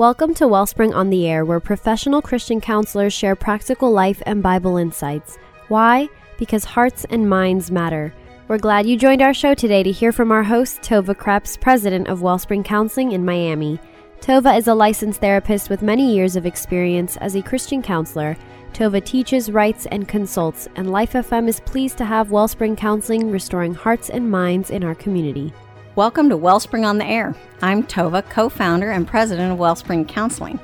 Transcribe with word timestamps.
Welcome 0.00 0.32
to 0.36 0.48
Wellspring 0.48 0.94
on 0.94 1.10
the 1.10 1.28
Air, 1.28 1.44
where 1.44 1.60
professional 1.60 2.22
Christian 2.22 2.58
counselors 2.58 3.12
share 3.12 3.36
practical 3.36 3.92
life 3.92 4.22
and 4.24 4.42
Bible 4.42 4.78
insights. 4.78 5.36
Why? 5.68 6.08
Because 6.38 6.64
hearts 6.64 7.04
and 7.10 7.28
minds 7.28 7.70
matter. 7.70 8.14
We're 8.48 8.56
glad 8.56 8.86
you 8.86 8.96
joined 8.96 9.20
our 9.20 9.34
show 9.34 9.52
today 9.52 9.82
to 9.82 9.92
hear 9.92 10.10
from 10.10 10.32
our 10.32 10.42
host, 10.42 10.80
Tova 10.80 11.14
Krebs, 11.14 11.58
president 11.58 12.08
of 12.08 12.22
Wellspring 12.22 12.62
Counseling 12.62 13.12
in 13.12 13.26
Miami. 13.26 13.78
Tova 14.22 14.56
is 14.56 14.68
a 14.68 14.74
licensed 14.74 15.20
therapist 15.20 15.68
with 15.68 15.82
many 15.82 16.14
years 16.14 16.34
of 16.34 16.46
experience 16.46 17.18
as 17.18 17.36
a 17.36 17.42
Christian 17.42 17.82
counselor. 17.82 18.38
Tova 18.72 19.04
teaches, 19.04 19.50
writes, 19.50 19.84
and 19.84 20.08
consults, 20.08 20.66
and 20.76 20.90
Life 20.90 21.12
FM 21.12 21.46
is 21.46 21.60
pleased 21.60 21.98
to 21.98 22.06
have 22.06 22.30
Wellspring 22.30 22.74
Counseling 22.74 23.30
restoring 23.30 23.74
hearts 23.74 24.08
and 24.08 24.30
minds 24.30 24.70
in 24.70 24.82
our 24.82 24.94
community. 24.94 25.52
Welcome 25.96 26.28
to 26.28 26.36
Wellspring 26.36 26.84
on 26.84 26.98
the 26.98 27.04
Air. 27.04 27.34
I'm 27.62 27.82
Tova, 27.82 28.26
co 28.30 28.48
founder 28.48 28.92
and 28.92 29.08
president 29.08 29.50
of 29.52 29.58
Wellspring 29.58 30.04
Counseling. 30.04 30.60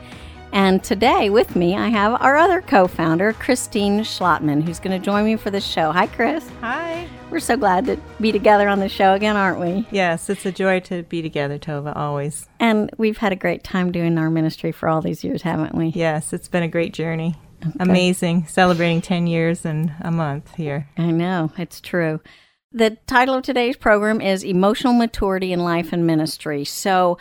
And 0.52 0.84
today 0.84 1.30
with 1.30 1.56
me, 1.56 1.74
I 1.74 1.88
have 1.88 2.22
our 2.22 2.36
other 2.36 2.62
co 2.62 2.86
founder, 2.86 3.32
Christine 3.32 4.00
Schlottman, 4.02 4.62
who's 4.62 4.78
going 4.78 4.98
to 4.98 5.04
join 5.04 5.24
me 5.24 5.34
for 5.34 5.50
this 5.50 5.66
show. 5.66 5.90
Hi, 5.90 6.06
Chris. 6.06 6.48
Hi. 6.60 7.08
We're 7.28 7.40
so 7.40 7.56
glad 7.56 7.86
to 7.86 8.00
be 8.20 8.30
together 8.30 8.68
on 8.68 8.78
the 8.78 8.88
show 8.88 9.14
again, 9.14 9.36
aren't 9.36 9.58
we? 9.58 9.84
Yes, 9.90 10.30
it's 10.30 10.46
a 10.46 10.52
joy 10.52 10.78
to 10.80 11.02
be 11.02 11.22
together, 11.22 11.58
Tova, 11.58 11.94
always. 11.96 12.48
And 12.60 12.88
we've 12.96 13.18
had 13.18 13.32
a 13.32 13.36
great 13.36 13.64
time 13.64 13.90
doing 13.90 14.18
our 14.18 14.30
ministry 14.30 14.70
for 14.70 14.88
all 14.88 15.02
these 15.02 15.24
years, 15.24 15.42
haven't 15.42 15.74
we? 15.74 15.88
Yes, 15.88 16.32
it's 16.32 16.48
been 16.48 16.62
a 16.62 16.68
great 16.68 16.94
journey. 16.94 17.34
Okay. 17.66 17.76
Amazing. 17.80 18.46
Celebrating 18.46 19.00
10 19.00 19.26
years 19.26 19.64
and 19.64 19.92
a 20.02 20.12
month 20.12 20.54
here. 20.54 20.88
I 20.96 21.10
know, 21.10 21.50
it's 21.58 21.80
true. 21.80 22.20
The 22.76 22.98
title 23.06 23.36
of 23.36 23.42
today's 23.42 23.74
program 23.74 24.20
is 24.20 24.44
Emotional 24.44 24.92
Maturity 24.92 25.50
in 25.50 25.60
Life 25.60 25.94
and 25.94 26.06
Ministry. 26.06 26.66
So, 26.66 27.16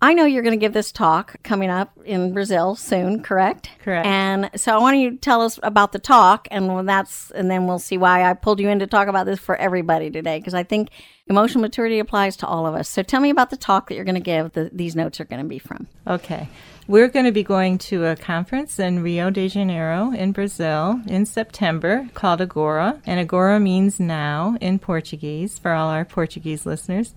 I 0.00 0.14
know 0.14 0.24
you're 0.24 0.44
going 0.44 0.56
to 0.56 0.64
give 0.64 0.74
this 0.74 0.92
talk 0.92 1.42
coming 1.42 1.70
up 1.70 1.90
in 2.04 2.32
Brazil 2.32 2.76
soon, 2.76 3.20
correct? 3.20 3.68
Correct. 3.82 4.06
And 4.06 4.48
so 4.54 4.76
I 4.76 4.78
want 4.78 4.98
you 4.98 5.10
to 5.10 5.16
tell 5.16 5.42
us 5.42 5.58
about 5.64 5.90
the 5.90 5.98
talk, 5.98 6.46
and 6.52 6.88
that's, 6.88 7.32
and 7.32 7.50
then 7.50 7.66
we'll 7.66 7.80
see 7.80 7.98
why 7.98 8.28
I 8.28 8.34
pulled 8.34 8.60
you 8.60 8.68
in 8.68 8.78
to 8.78 8.86
talk 8.86 9.08
about 9.08 9.26
this 9.26 9.40
for 9.40 9.56
everybody 9.56 10.08
today, 10.08 10.38
because 10.38 10.54
I 10.54 10.62
think 10.62 10.90
emotional 11.32 11.62
maturity 11.62 11.98
applies 11.98 12.36
to 12.36 12.46
all 12.46 12.66
of 12.66 12.74
us. 12.74 12.88
So 12.88 13.02
tell 13.02 13.20
me 13.20 13.30
about 13.30 13.50
the 13.50 13.56
talk 13.56 13.88
that 13.88 13.94
you're 13.94 14.04
going 14.04 14.14
to 14.14 14.20
give. 14.20 14.52
These 14.72 14.94
notes 14.94 15.18
are 15.20 15.24
going 15.24 15.42
to 15.42 15.48
be 15.48 15.58
from. 15.58 15.88
Okay, 16.06 16.48
we're 16.86 17.08
going 17.08 17.24
to 17.24 17.32
be 17.32 17.42
going 17.42 17.78
to 17.78 18.04
a 18.06 18.16
conference 18.16 18.78
in 18.78 19.02
Rio 19.02 19.30
de 19.30 19.48
Janeiro 19.48 20.12
in 20.12 20.32
Brazil 20.32 21.00
in 21.06 21.24
September 21.24 22.08
called 22.12 22.40
Agora, 22.42 23.00
and 23.06 23.18
Agora 23.18 23.58
means 23.58 23.98
now 23.98 24.56
in 24.60 24.78
Portuguese 24.78 25.58
for 25.58 25.72
all 25.72 25.88
our 25.88 26.04
Portuguese 26.04 26.66
listeners. 26.66 27.14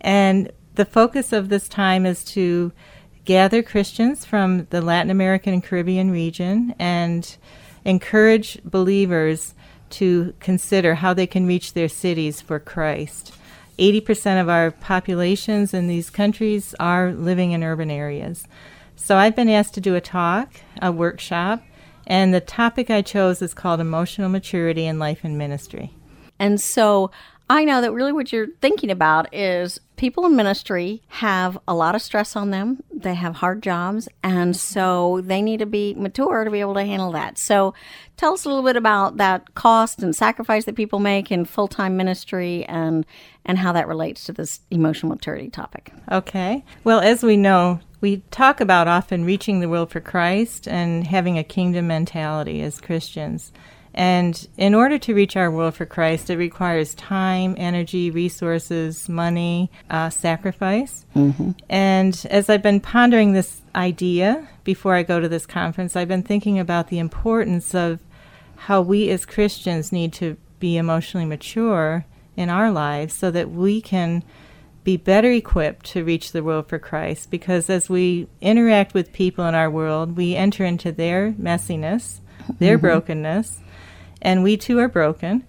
And 0.00 0.50
the 0.76 0.86
focus 0.86 1.32
of 1.32 1.50
this 1.50 1.68
time 1.68 2.06
is 2.06 2.24
to 2.24 2.72
gather 3.26 3.62
Christians 3.62 4.24
from 4.24 4.66
the 4.70 4.80
Latin 4.80 5.10
American 5.10 5.52
and 5.52 5.62
Caribbean 5.62 6.10
region 6.10 6.74
and 6.78 7.36
encourage 7.84 8.58
believers 8.64 9.54
to 9.90 10.32
consider 10.40 10.94
how 10.94 11.12
they 11.12 11.26
can 11.26 11.46
reach 11.46 11.72
their 11.72 11.88
cities 11.88 12.40
for 12.40 12.58
Christ. 12.60 13.34
80% 13.80 14.40
of 14.40 14.48
our 14.48 14.70
populations 14.70 15.72
in 15.72 15.88
these 15.88 16.10
countries 16.10 16.74
are 16.78 17.12
living 17.12 17.52
in 17.52 17.64
urban 17.64 17.90
areas. 17.90 18.46
So 18.94 19.16
I've 19.16 19.34
been 19.34 19.48
asked 19.48 19.72
to 19.74 19.80
do 19.80 19.94
a 19.94 20.00
talk, 20.00 20.52
a 20.82 20.92
workshop, 20.92 21.62
and 22.06 22.34
the 22.34 22.40
topic 22.40 22.90
I 22.90 23.00
chose 23.00 23.40
is 23.40 23.54
called 23.54 23.80
Emotional 23.80 24.28
Maturity 24.28 24.86
in 24.86 24.98
Life 24.98 25.20
and 25.24 25.38
Ministry. 25.38 25.94
And 26.40 26.60
so 26.60 27.12
I 27.50 27.64
know 27.64 27.80
that 27.80 27.92
really 27.92 28.12
what 28.12 28.32
you're 28.32 28.46
thinking 28.60 28.92
about 28.92 29.34
is 29.34 29.80
people 29.96 30.24
in 30.24 30.36
ministry 30.36 31.02
have 31.08 31.58
a 31.66 31.74
lot 31.74 31.96
of 31.96 32.00
stress 32.00 32.36
on 32.36 32.50
them. 32.50 32.80
They 32.92 33.14
have 33.14 33.34
hard 33.34 33.60
jobs, 33.60 34.08
and 34.22 34.56
so 34.56 35.20
they 35.24 35.42
need 35.42 35.58
to 35.58 35.66
be 35.66 35.94
mature 35.94 36.44
to 36.44 36.50
be 36.50 36.60
able 36.60 36.74
to 36.74 36.84
handle 36.84 37.10
that. 37.10 37.38
So, 37.38 37.74
tell 38.16 38.34
us 38.34 38.44
a 38.44 38.48
little 38.48 38.62
bit 38.62 38.76
about 38.76 39.16
that 39.16 39.54
cost 39.54 40.00
and 40.00 40.14
sacrifice 40.14 40.64
that 40.64 40.76
people 40.76 41.00
make 41.00 41.32
in 41.32 41.44
full 41.44 41.66
time 41.66 41.96
ministry, 41.96 42.64
and 42.66 43.04
and 43.44 43.58
how 43.58 43.72
that 43.72 43.88
relates 43.88 44.24
to 44.26 44.32
this 44.32 44.60
emotional 44.70 45.10
maturity 45.10 45.50
topic. 45.50 45.92
Okay. 46.10 46.64
Well, 46.84 47.00
as 47.00 47.24
we 47.24 47.36
know, 47.36 47.80
we 48.00 48.18
talk 48.30 48.60
about 48.60 48.86
often 48.86 49.24
reaching 49.24 49.58
the 49.58 49.68
world 49.68 49.90
for 49.90 50.00
Christ 50.00 50.68
and 50.68 51.04
having 51.04 51.36
a 51.36 51.42
kingdom 51.42 51.88
mentality 51.88 52.62
as 52.62 52.80
Christians. 52.80 53.52
And 54.00 54.48
in 54.56 54.74
order 54.74 54.96
to 54.96 55.14
reach 55.14 55.36
our 55.36 55.50
world 55.50 55.74
for 55.74 55.84
Christ, 55.84 56.30
it 56.30 56.38
requires 56.38 56.94
time, 56.94 57.54
energy, 57.58 58.10
resources, 58.10 59.10
money, 59.10 59.70
uh, 59.90 60.08
sacrifice. 60.08 61.04
Mm-hmm. 61.14 61.50
And 61.68 62.26
as 62.30 62.48
I've 62.48 62.62
been 62.62 62.80
pondering 62.80 63.34
this 63.34 63.60
idea 63.74 64.48
before 64.64 64.94
I 64.94 65.02
go 65.02 65.20
to 65.20 65.28
this 65.28 65.44
conference, 65.44 65.96
I've 65.96 66.08
been 66.08 66.22
thinking 66.22 66.58
about 66.58 66.88
the 66.88 66.98
importance 66.98 67.74
of 67.74 68.00
how 68.56 68.80
we 68.80 69.10
as 69.10 69.26
Christians 69.26 69.92
need 69.92 70.14
to 70.14 70.38
be 70.60 70.78
emotionally 70.78 71.26
mature 71.26 72.06
in 72.36 72.48
our 72.48 72.70
lives 72.70 73.12
so 73.12 73.30
that 73.30 73.50
we 73.50 73.82
can 73.82 74.24
be 74.82 74.96
better 74.96 75.30
equipped 75.30 75.84
to 75.84 76.04
reach 76.04 76.32
the 76.32 76.42
world 76.42 76.70
for 76.70 76.78
Christ. 76.78 77.30
Because 77.30 77.68
as 77.68 77.90
we 77.90 78.28
interact 78.40 78.94
with 78.94 79.12
people 79.12 79.44
in 79.44 79.54
our 79.54 79.68
world, 79.68 80.16
we 80.16 80.36
enter 80.36 80.64
into 80.64 80.90
their 80.90 81.32
messiness, 81.32 82.20
their 82.58 82.78
mm-hmm. 82.78 82.86
brokenness 82.86 83.60
and 84.22 84.42
we 84.42 84.56
too 84.56 84.78
are 84.78 84.88
broken. 84.88 85.44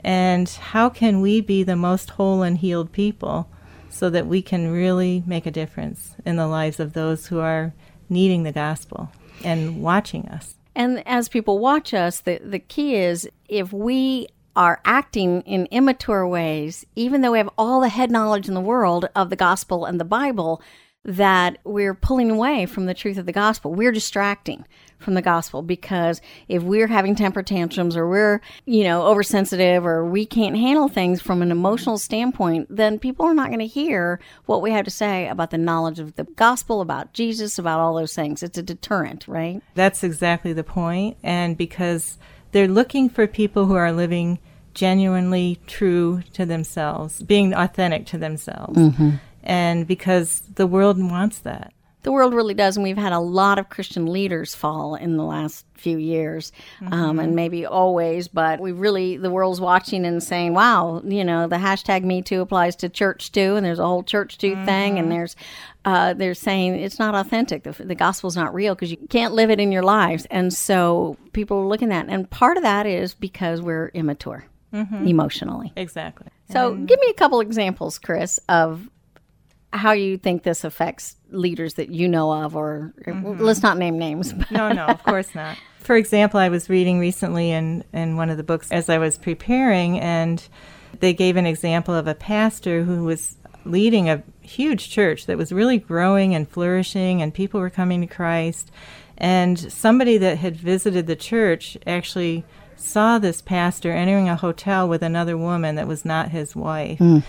And 0.00 0.48
how 0.48 0.88
can 0.88 1.20
we 1.20 1.40
be 1.40 1.62
the 1.62 1.76
most 1.76 2.10
whole 2.10 2.42
and 2.42 2.58
healed 2.58 2.92
people 2.92 3.48
so 3.88 4.10
that 4.10 4.26
we 4.26 4.42
can 4.42 4.72
really 4.72 5.22
make 5.26 5.46
a 5.46 5.50
difference 5.50 6.16
in 6.24 6.36
the 6.36 6.46
lives 6.46 6.80
of 6.80 6.92
those 6.92 7.26
who 7.26 7.38
are 7.38 7.72
needing 8.08 8.42
the 8.42 8.52
gospel 8.52 9.10
and 9.44 9.82
watching 9.82 10.28
us? 10.28 10.56
And 10.74 11.06
as 11.06 11.28
people 11.28 11.58
watch 11.58 11.94
us, 11.94 12.20
the, 12.20 12.40
the 12.42 12.58
key 12.58 12.96
is 12.96 13.28
if 13.48 13.72
we 13.72 14.28
are 14.56 14.80
acting 14.84 15.42
in 15.42 15.66
immature 15.66 16.26
ways, 16.26 16.84
even 16.96 17.20
though 17.20 17.32
we 17.32 17.38
have 17.38 17.50
all 17.56 17.80
the 17.80 17.88
head 17.88 18.10
knowledge 18.10 18.48
in 18.48 18.54
the 18.54 18.60
world 18.60 19.08
of 19.14 19.30
the 19.30 19.36
gospel 19.36 19.84
and 19.84 20.00
the 20.00 20.04
Bible, 20.04 20.60
that 21.04 21.58
we're 21.64 21.94
pulling 21.94 22.30
away 22.30 22.66
from 22.66 22.86
the 22.86 22.94
truth 22.94 23.18
of 23.18 23.26
the 23.26 23.32
gospel. 23.32 23.74
We're 23.74 23.92
distracting 23.92 24.64
from 25.02 25.14
the 25.14 25.22
gospel 25.22 25.62
because 25.62 26.20
if 26.48 26.62
we're 26.62 26.86
having 26.86 27.14
temper 27.14 27.42
tantrums 27.42 27.96
or 27.96 28.08
we're, 28.08 28.40
you 28.64 28.84
know, 28.84 29.02
oversensitive 29.06 29.84
or 29.84 30.04
we 30.04 30.24
can't 30.24 30.56
handle 30.56 30.88
things 30.88 31.20
from 31.20 31.42
an 31.42 31.50
emotional 31.50 31.98
standpoint, 31.98 32.66
then 32.70 32.98
people 32.98 33.26
are 33.26 33.34
not 33.34 33.48
going 33.48 33.58
to 33.58 33.66
hear 33.66 34.20
what 34.46 34.62
we 34.62 34.70
have 34.70 34.84
to 34.84 34.90
say 34.90 35.28
about 35.28 35.50
the 35.50 35.58
knowledge 35.58 35.98
of 35.98 36.14
the 36.16 36.24
gospel, 36.24 36.80
about 36.80 37.12
Jesus, 37.12 37.58
about 37.58 37.80
all 37.80 37.94
those 37.94 38.14
things. 38.14 38.42
It's 38.42 38.58
a 38.58 38.62
deterrent, 38.62 39.28
right? 39.28 39.62
That's 39.74 40.02
exactly 40.02 40.52
the 40.52 40.64
point. 40.64 41.16
And 41.22 41.56
because 41.56 42.18
they're 42.52 42.68
looking 42.68 43.08
for 43.08 43.26
people 43.26 43.66
who 43.66 43.74
are 43.74 43.92
living 43.92 44.38
genuinely 44.74 45.60
true 45.66 46.22
to 46.32 46.46
themselves, 46.46 47.22
being 47.22 47.52
authentic 47.52 48.06
to 48.06 48.18
themselves. 48.18 48.78
Mm-hmm 48.78 49.16
and 49.42 49.86
because 49.86 50.42
the 50.54 50.66
world 50.66 51.02
wants 51.02 51.38
that. 51.40 51.72
The 52.02 52.12
world 52.12 52.34
really 52.34 52.54
does, 52.54 52.76
and 52.76 52.84
we've 52.84 52.96
had 52.96 53.12
a 53.12 53.20
lot 53.20 53.58
of 53.58 53.68
Christian 53.68 54.06
leaders 54.06 54.54
fall 54.54 54.94
in 54.96 55.16
the 55.16 55.24
last 55.24 55.64
few 55.74 55.98
years, 55.98 56.52
mm-hmm. 56.80 56.92
um, 56.92 57.18
and 57.18 57.36
maybe 57.36 57.64
always. 57.64 58.28
But 58.28 58.60
we 58.60 58.72
really, 58.72 59.16
the 59.16 59.30
world's 59.30 59.60
watching 59.60 60.04
and 60.04 60.22
saying, 60.22 60.54
"Wow, 60.54 61.02
you 61.04 61.24
know, 61.24 61.46
the 61.46 61.56
hashtag 61.56 62.02
Me 62.02 62.22
Too 62.22 62.40
applies 62.40 62.76
to 62.76 62.88
church 62.88 63.32
too," 63.32 63.56
and 63.56 63.64
there's 63.64 63.78
a 63.78 63.86
whole 63.86 64.02
church 64.02 64.38
too 64.38 64.54
mm-hmm. 64.54 64.64
thing, 64.64 64.98
and 64.98 65.12
there's 65.12 65.36
uh, 65.84 66.14
they're 66.14 66.34
saying 66.34 66.74
it's 66.74 66.98
not 66.98 67.14
authentic. 67.14 67.62
The, 67.62 67.72
the 67.72 67.94
gospel's 67.94 68.36
not 68.36 68.54
real 68.54 68.74
because 68.74 68.90
you 68.90 68.96
can't 69.08 69.34
live 69.34 69.50
it 69.50 69.60
in 69.60 69.72
your 69.72 69.82
lives, 69.82 70.26
and 70.30 70.52
so 70.52 71.16
people 71.32 71.58
are 71.58 71.66
looking 71.66 71.92
at, 71.92 72.08
and 72.08 72.28
part 72.28 72.56
of 72.56 72.62
that 72.62 72.86
is 72.86 73.14
because 73.14 73.62
we're 73.62 73.88
immature 73.94 74.44
mm-hmm. 74.72 75.06
emotionally. 75.06 75.72
Exactly. 75.76 76.28
So, 76.50 76.74
give 76.74 77.00
me 77.00 77.06
a 77.08 77.14
couple 77.14 77.40
examples, 77.40 77.98
Chris, 77.98 78.38
of 78.48 78.90
how 79.72 79.92
you 79.92 80.18
think 80.18 80.42
this 80.42 80.64
affects 80.64 81.16
leaders 81.30 81.74
that 81.74 81.90
you 81.90 82.08
know 82.08 82.32
of, 82.32 82.56
or 82.56 82.92
mm-hmm. 83.06 83.42
let's 83.42 83.62
not 83.62 83.78
name 83.78 83.98
names. 83.98 84.34
no, 84.50 84.70
no, 84.72 84.86
of 84.86 85.02
course 85.02 85.28
not. 85.34 85.56
For 85.78 85.96
example, 85.96 86.38
I 86.38 86.48
was 86.48 86.68
reading 86.68 87.00
recently 87.00 87.50
in, 87.50 87.84
in 87.92 88.16
one 88.16 88.30
of 88.30 88.36
the 88.36 88.44
books 88.44 88.70
as 88.70 88.88
I 88.88 88.98
was 88.98 89.18
preparing, 89.18 89.98
and 89.98 90.46
they 91.00 91.12
gave 91.12 91.36
an 91.36 91.46
example 91.46 91.94
of 91.94 92.06
a 92.06 92.14
pastor 92.14 92.84
who 92.84 93.04
was 93.04 93.36
leading 93.64 94.08
a 94.08 94.22
huge 94.40 94.90
church 94.90 95.26
that 95.26 95.38
was 95.38 95.52
really 95.52 95.78
growing 95.78 96.34
and 96.34 96.48
flourishing, 96.48 97.22
and 97.22 97.34
people 97.34 97.60
were 97.60 97.70
coming 97.70 98.00
to 98.00 98.06
Christ. 98.06 98.70
And 99.16 99.58
somebody 99.72 100.18
that 100.18 100.38
had 100.38 100.56
visited 100.56 101.06
the 101.06 101.16
church 101.16 101.76
actually 101.86 102.44
saw 102.76 103.18
this 103.18 103.40
pastor 103.40 103.92
entering 103.92 104.28
a 104.28 104.36
hotel 104.36 104.88
with 104.88 105.02
another 105.02 105.38
woman 105.38 105.76
that 105.76 105.86
was 105.86 106.04
not 106.04 106.30
his 106.30 106.56
wife. 106.56 106.98
Mm. 106.98 107.22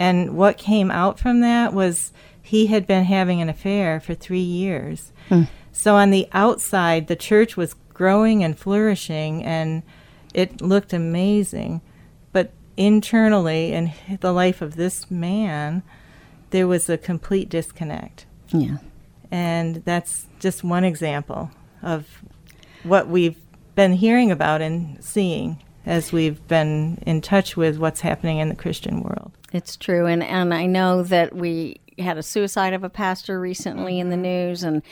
And 0.00 0.34
what 0.34 0.56
came 0.56 0.90
out 0.90 1.20
from 1.20 1.40
that 1.42 1.74
was 1.74 2.14
he 2.40 2.68
had 2.68 2.86
been 2.86 3.04
having 3.04 3.42
an 3.42 3.50
affair 3.50 4.00
for 4.00 4.14
three 4.14 4.40
years. 4.40 5.12
Mm. 5.28 5.46
So 5.72 5.94
on 5.94 6.10
the 6.10 6.26
outside, 6.32 7.06
the 7.06 7.14
church 7.14 7.54
was 7.54 7.74
growing 7.92 8.42
and 8.42 8.58
flourishing, 8.58 9.44
and 9.44 9.82
it 10.32 10.62
looked 10.62 10.94
amazing. 10.94 11.82
But 12.32 12.50
internally, 12.78 13.74
in 13.74 13.92
the 14.20 14.32
life 14.32 14.62
of 14.62 14.76
this 14.76 15.10
man, 15.10 15.82
there 16.48 16.66
was 16.66 16.88
a 16.88 16.96
complete 16.96 17.50
disconnect. 17.50 18.24
Yeah. 18.48 18.78
And 19.30 19.82
that's 19.84 20.26
just 20.38 20.64
one 20.64 20.82
example 20.82 21.50
of 21.82 22.22
what 22.84 23.06
we've 23.06 23.36
been 23.74 23.92
hearing 23.92 24.30
about 24.30 24.62
and 24.62 25.04
seeing 25.04 25.62
as 25.84 26.10
we've 26.10 26.46
been 26.48 27.02
in 27.06 27.20
touch 27.20 27.54
with 27.54 27.76
what's 27.76 28.00
happening 28.00 28.38
in 28.38 28.48
the 28.48 28.54
Christian 28.54 29.02
world. 29.02 29.32
It's 29.52 29.76
true, 29.76 30.06
and 30.06 30.22
and 30.22 30.54
I 30.54 30.66
know 30.66 31.02
that 31.02 31.34
we 31.34 31.80
had 31.98 32.16
a 32.16 32.22
suicide 32.22 32.72
of 32.72 32.84
a 32.84 32.88
pastor 32.88 33.40
recently 33.40 33.98
in 33.98 34.10
the 34.10 34.16
news, 34.16 34.62
and 34.62 34.82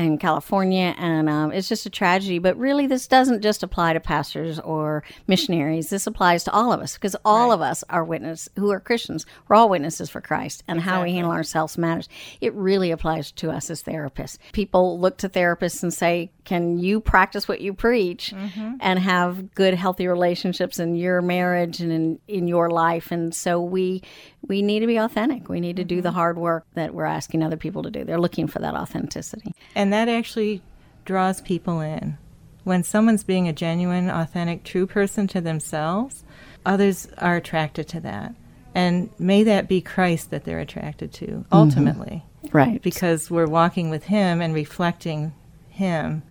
in 0.00 0.18
California, 0.18 0.94
and 0.98 1.28
um, 1.28 1.52
it's 1.52 1.68
just 1.68 1.86
a 1.86 1.90
tragedy. 1.90 2.38
But 2.38 2.56
really, 2.58 2.86
this 2.86 3.06
doesn't 3.06 3.42
just 3.42 3.62
apply 3.62 3.92
to 3.92 4.00
pastors 4.00 4.58
or 4.60 5.02
missionaries. 5.26 5.90
This 5.90 6.06
applies 6.06 6.44
to 6.44 6.52
all 6.52 6.72
of 6.72 6.80
us 6.80 6.94
because 6.94 7.16
all 7.24 7.48
Right. 7.48 7.54
of 7.54 7.60
us 7.60 7.84
are 7.90 8.04
witness 8.04 8.48
who 8.56 8.70
are 8.70 8.80
Christians. 8.80 9.26
We're 9.48 9.56
all 9.56 9.68
witnesses 9.68 10.10
for 10.10 10.20
Christ, 10.20 10.62
and 10.68 10.80
how 10.80 11.02
we 11.02 11.12
handle 11.12 11.32
ourselves 11.32 11.78
matters. 11.78 12.08
It 12.40 12.54
really 12.54 12.90
applies 12.90 13.30
to 13.32 13.50
us 13.50 13.70
as 13.70 13.82
therapists. 13.82 14.38
People 14.52 14.98
look 15.00 15.18
to 15.18 15.28
therapists 15.28 15.82
and 15.82 15.92
say, 15.92 16.30
"Can 16.44 16.78
you 16.78 17.00
practice 17.00 17.46
what 17.48 17.60
you 17.60 17.72
preach 17.74 18.32
and 18.80 18.98
have 18.98 19.54
good, 19.54 19.74
healthy 19.74 20.06
relationships 20.06 20.78
in 20.78 20.94
your 20.96 21.22
marriage 21.22 21.80
and 21.80 21.92
in, 21.92 22.18
in 22.28 22.48
your 22.48 22.70
life?" 22.70 23.12
And 23.12 23.34
so 23.34 23.60
we 23.60 24.02
we 24.48 24.62
need 24.62 24.80
to 24.80 24.86
be 24.86 24.96
authentic. 24.96 25.48
We 25.50 25.60
need 25.60 25.76
to 25.76 25.84
do 25.84 26.00
the 26.00 26.10
hard 26.12 26.38
work 26.38 26.64
that 26.74 26.94
we're 26.94 27.04
asking 27.04 27.42
other 27.42 27.58
people 27.58 27.82
to 27.82 27.90
do. 27.90 28.04
They're 28.04 28.18
looking 28.18 28.46
for 28.46 28.58
that 28.60 28.74
authenticity. 28.74 29.52
And 29.74 29.89
that 29.92 30.08
actually 30.08 30.62
draws 31.04 31.40
people 31.40 31.80
in. 31.80 32.18
When 32.64 32.82
someone's 32.84 33.24
being 33.24 33.48
a 33.48 33.52
genuine, 33.52 34.10
authentic, 34.10 34.64
true 34.64 34.86
person 34.86 35.26
to 35.28 35.40
themselves, 35.40 36.24
others 36.66 37.08
are 37.18 37.36
attracted 37.36 37.88
to 37.88 38.00
that. 38.00 38.34
And 38.74 39.10
may 39.18 39.42
that 39.44 39.66
be 39.68 39.80
Christ 39.80 40.30
that 40.30 40.44
they're 40.44 40.60
attracted 40.60 41.12
to, 41.14 41.26
mm-hmm. 41.26 41.42
ultimately, 41.54 42.24
Right. 42.52 42.80
because 42.82 43.30
we're 43.30 43.46
walking 43.46 43.90
with 43.90 44.04
Him 44.04 44.40
and 44.40 44.54
reflecting 44.54 45.32
Him. 45.70 46.22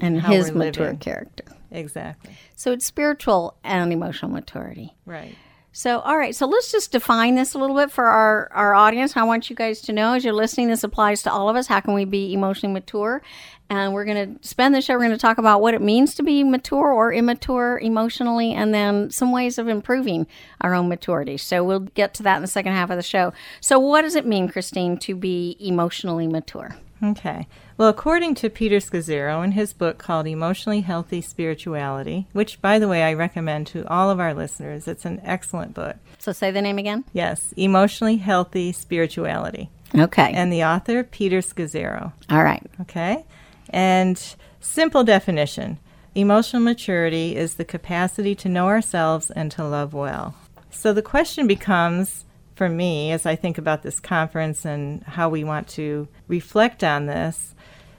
and 0.00 0.20
his 0.22 0.52
mature 0.52 0.84
living. 0.84 0.98
character. 0.98 1.44
Exactly. 1.72 2.32
So 2.54 2.70
it's 2.70 2.86
spiritual 2.86 3.56
and 3.64 3.92
emotional 3.92 4.30
maturity. 4.30 4.94
Right. 5.06 5.34
So, 5.78 6.00
all 6.00 6.18
right. 6.18 6.34
So 6.34 6.44
let's 6.44 6.72
just 6.72 6.90
define 6.90 7.36
this 7.36 7.54
a 7.54 7.58
little 7.58 7.76
bit 7.76 7.92
for 7.92 8.06
our, 8.06 8.50
our 8.52 8.74
audience. 8.74 9.16
I 9.16 9.22
want 9.22 9.48
you 9.48 9.54
guys 9.54 9.80
to 9.82 9.92
know 9.92 10.14
as 10.14 10.24
you're 10.24 10.34
listening, 10.34 10.66
this 10.66 10.82
applies 10.82 11.22
to 11.22 11.30
all 11.30 11.48
of 11.48 11.54
us. 11.54 11.68
How 11.68 11.78
can 11.78 11.94
we 11.94 12.04
be 12.04 12.34
emotionally 12.34 12.72
mature? 12.72 13.22
And 13.70 13.94
we're 13.94 14.04
going 14.04 14.40
to 14.40 14.48
spend 14.48 14.74
the 14.74 14.80
show, 14.80 14.94
we're 14.94 15.04
going 15.04 15.12
to 15.12 15.18
talk 15.18 15.38
about 15.38 15.60
what 15.60 15.74
it 15.74 15.80
means 15.80 16.16
to 16.16 16.24
be 16.24 16.42
mature 16.42 16.92
or 16.92 17.12
immature 17.12 17.78
emotionally, 17.78 18.54
and 18.54 18.74
then 18.74 19.12
some 19.12 19.30
ways 19.30 19.56
of 19.56 19.68
improving 19.68 20.26
our 20.62 20.74
own 20.74 20.88
maturity. 20.88 21.36
So 21.36 21.62
we'll 21.62 21.78
get 21.78 22.12
to 22.14 22.24
that 22.24 22.34
in 22.34 22.42
the 22.42 22.48
second 22.48 22.72
half 22.72 22.90
of 22.90 22.96
the 22.96 23.02
show. 23.04 23.32
So, 23.60 23.78
what 23.78 24.02
does 24.02 24.16
it 24.16 24.26
mean, 24.26 24.48
Christine, 24.48 24.96
to 24.98 25.14
be 25.14 25.56
emotionally 25.60 26.26
mature? 26.26 26.76
Okay. 27.04 27.46
Well, 27.78 27.88
according 27.88 28.34
to 28.36 28.50
Peter 28.50 28.78
Scazzero 28.78 29.44
in 29.44 29.52
his 29.52 29.72
book 29.72 29.98
called 29.98 30.26
Emotionally 30.26 30.80
Healthy 30.80 31.20
Spirituality, 31.20 32.26
which, 32.32 32.60
by 32.60 32.80
the 32.80 32.88
way, 32.88 33.04
I 33.04 33.12
recommend 33.12 33.68
to 33.68 33.86
all 33.86 34.10
of 34.10 34.18
our 34.18 34.34
listeners, 34.34 34.88
it's 34.88 35.04
an 35.04 35.20
excellent 35.22 35.74
book. 35.74 35.94
So, 36.18 36.32
say 36.32 36.50
the 36.50 36.60
name 36.60 36.78
again. 36.78 37.04
Yes, 37.12 37.54
Emotionally 37.56 38.16
Healthy 38.16 38.72
Spirituality. 38.72 39.70
Okay. 39.96 40.32
And 40.32 40.52
the 40.52 40.64
author, 40.64 41.04
Peter 41.04 41.38
Scazzero. 41.38 42.12
all 42.28 42.42
right. 42.42 42.66
Okay? 42.80 43.24
And 43.70 44.20
simple 44.60 45.04
definition 45.04 45.78
emotional 46.16 46.60
maturity 46.60 47.36
is 47.36 47.54
the 47.54 47.64
capacity 47.64 48.34
to 48.34 48.48
know 48.48 48.66
ourselves 48.66 49.30
and 49.30 49.52
to 49.52 49.64
love 49.64 49.94
well. 49.94 50.34
So 50.72 50.92
the 50.92 51.00
question 51.00 51.46
becomes 51.46 52.24
for 52.58 52.68
me, 52.68 53.12
as 53.12 53.24
I 53.24 53.36
think 53.36 53.56
about 53.56 53.84
this 53.84 54.00
conference 54.00 54.64
and 54.64 55.04
how 55.04 55.28
we 55.28 55.44
want 55.44 55.68
to 55.68 56.08
reflect 56.26 56.82
on 56.82 57.06
this, 57.06 57.54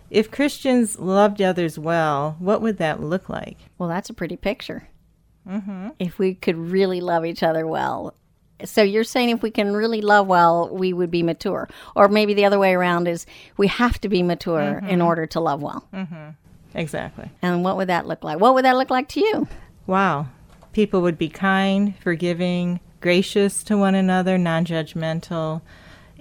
if 0.09 0.31
Christians 0.31 0.99
loved 0.99 1.41
others 1.41 1.77
well, 1.77 2.35
what 2.39 2.61
would 2.61 2.77
that 2.77 3.01
look 3.01 3.29
like? 3.29 3.57
Well, 3.77 3.89
that's 3.89 4.09
a 4.09 4.13
pretty 4.13 4.37
picture. 4.37 4.87
Mm-hmm. 5.47 5.89
If 5.99 6.19
we 6.19 6.35
could 6.35 6.57
really 6.57 7.01
love 7.01 7.25
each 7.25 7.43
other 7.43 7.65
well. 7.65 8.13
So 8.65 8.81
you're 8.81 9.05
saying 9.05 9.29
if 9.29 9.41
we 9.41 9.51
can 9.51 9.73
really 9.73 10.01
love 10.01 10.27
well, 10.27 10.69
we 10.69 10.91
would 10.91 11.09
be 11.09 11.23
mature. 11.23 11.69
Or 11.95 12.07
maybe 12.09 12.33
the 12.33 12.45
other 12.45 12.59
way 12.59 12.73
around 12.73 13.07
is 13.07 13.25
we 13.55 13.67
have 13.67 13.99
to 14.01 14.09
be 14.09 14.21
mature 14.21 14.81
in 14.87 15.01
order 15.01 15.25
to 15.27 15.39
love 15.39 15.61
well. 15.61 15.87
Exactly. 16.75 17.31
And 17.41 17.63
what 17.63 17.77
would 17.77 17.87
that 17.87 18.05
look 18.05 18.23
like? 18.23 18.39
What 18.39 18.53
would 18.53 18.65
that 18.65 18.75
look 18.75 18.89
like 18.89 19.07
to 19.09 19.21
you? 19.21 19.47
Wow. 19.87 20.27
People 20.73 21.01
would 21.01 21.17
be 21.17 21.29
kind, 21.29 21.97
forgiving, 21.97 22.79
gracious 23.01 23.63
to 23.63 23.77
one 23.77 23.95
another, 23.95 24.37
non 24.37 24.65
judgmental, 24.65 25.61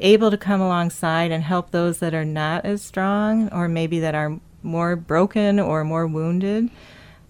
able 0.01 0.31
to 0.31 0.37
come 0.37 0.61
alongside 0.61 1.31
and 1.31 1.43
help 1.43 1.71
those 1.71 1.99
that 2.01 2.15
are 2.15 2.25
not 2.25 2.65
as 2.65 2.83
strong 2.83 3.49
or 3.53 3.69
maybe 3.69 4.01
that 4.01 4.15
are 4.15 4.39
more 4.63 4.97
broken 4.97 5.59
or 5.61 5.85
more 5.85 6.07
wounded, 6.07 6.71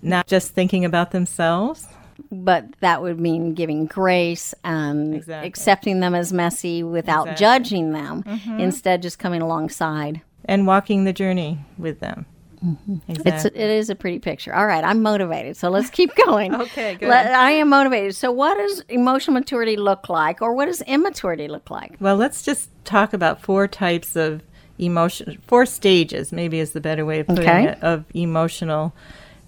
not 0.02 0.26
just 0.26 0.52
thinking 0.52 0.84
about 0.84 1.10
themselves. 1.10 1.86
But 2.32 2.66
that 2.80 3.00
would 3.00 3.20
mean 3.20 3.54
giving 3.54 3.86
grace 3.86 4.54
and 4.64 5.14
Exactly. 5.14 5.46
accepting 5.48 6.00
them 6.00 6.14
as 6.14 6.32
messy 6.32 6.82
without 6.82 7.28
Exactly. 7.28 7.44
judging 7.46 7.92
them. 7.92 8.22
Mm-hmm. 8.24 8.60
Instead, 8.60 9.02
just 9.02 9.18
coming 9.18 9.40
alongside. 9.40 10.20
And 10.44 10.66
walking 10.66 11.04
the 11.04 11.12
journey 11.12 11.60
with 11.78 12.00
them. 12.00 12.26
Mm-hmm. 12.64 12.96
It's 13.08 13.20
Exactly. 13.20 13.60
it 13.60 13.70
is 13.70 13.90
a 13.90 13.94
pretty 13.94 14.18
picture. 14.18 14.54
All 14.54 14.66
right, 14.66 14.82
I'm 14.84 15.00
motivated, 15.02 15.56
so 15.56 15.70
let's 15.70 15.90
keep 15.90 16.14
going. 16.26 16.54
Okay, 16.60 16.96
good. 16.96 17.08
Let- 17.08 17.32
I 17.32 17.52
am 17.52 17.68
motivated. 17.68 18.16
So, 18.16 18.32
what 18.32 18.56
does 18.56 18.80
emotional 18.88 19.34
maturity 19.34 19.76
look 19.76 20.08
like, 20.08 20.42
or 20.42 20.54
what 20.54 20.66
does 20.66 20.80
immaturity 20.82 21.46
look 21.48 21.70
like? 21.70 21.96
Well, 22.00 22.16
let's 22.16 22.42
just 22.42 22.70
talk 22.84 23.12
about 23.12 23.40
four 23.40 23.68
types 23.68 24.16
of 24.16 24.42
emotion, 24.78 25.38
four 25.46 25.66
stages, 25.66 26.32
maybe 26.32 26.58
is 26.58 26.72
the 26.72 26.80
better 26.80 27.04
way 27.04 27.20
of 27.20 27.26
putting 27.28 27.44
Okay. 27.48 27.68
it, 27.68 27.82
of 27.82 28.04
emotional 28.14 28.92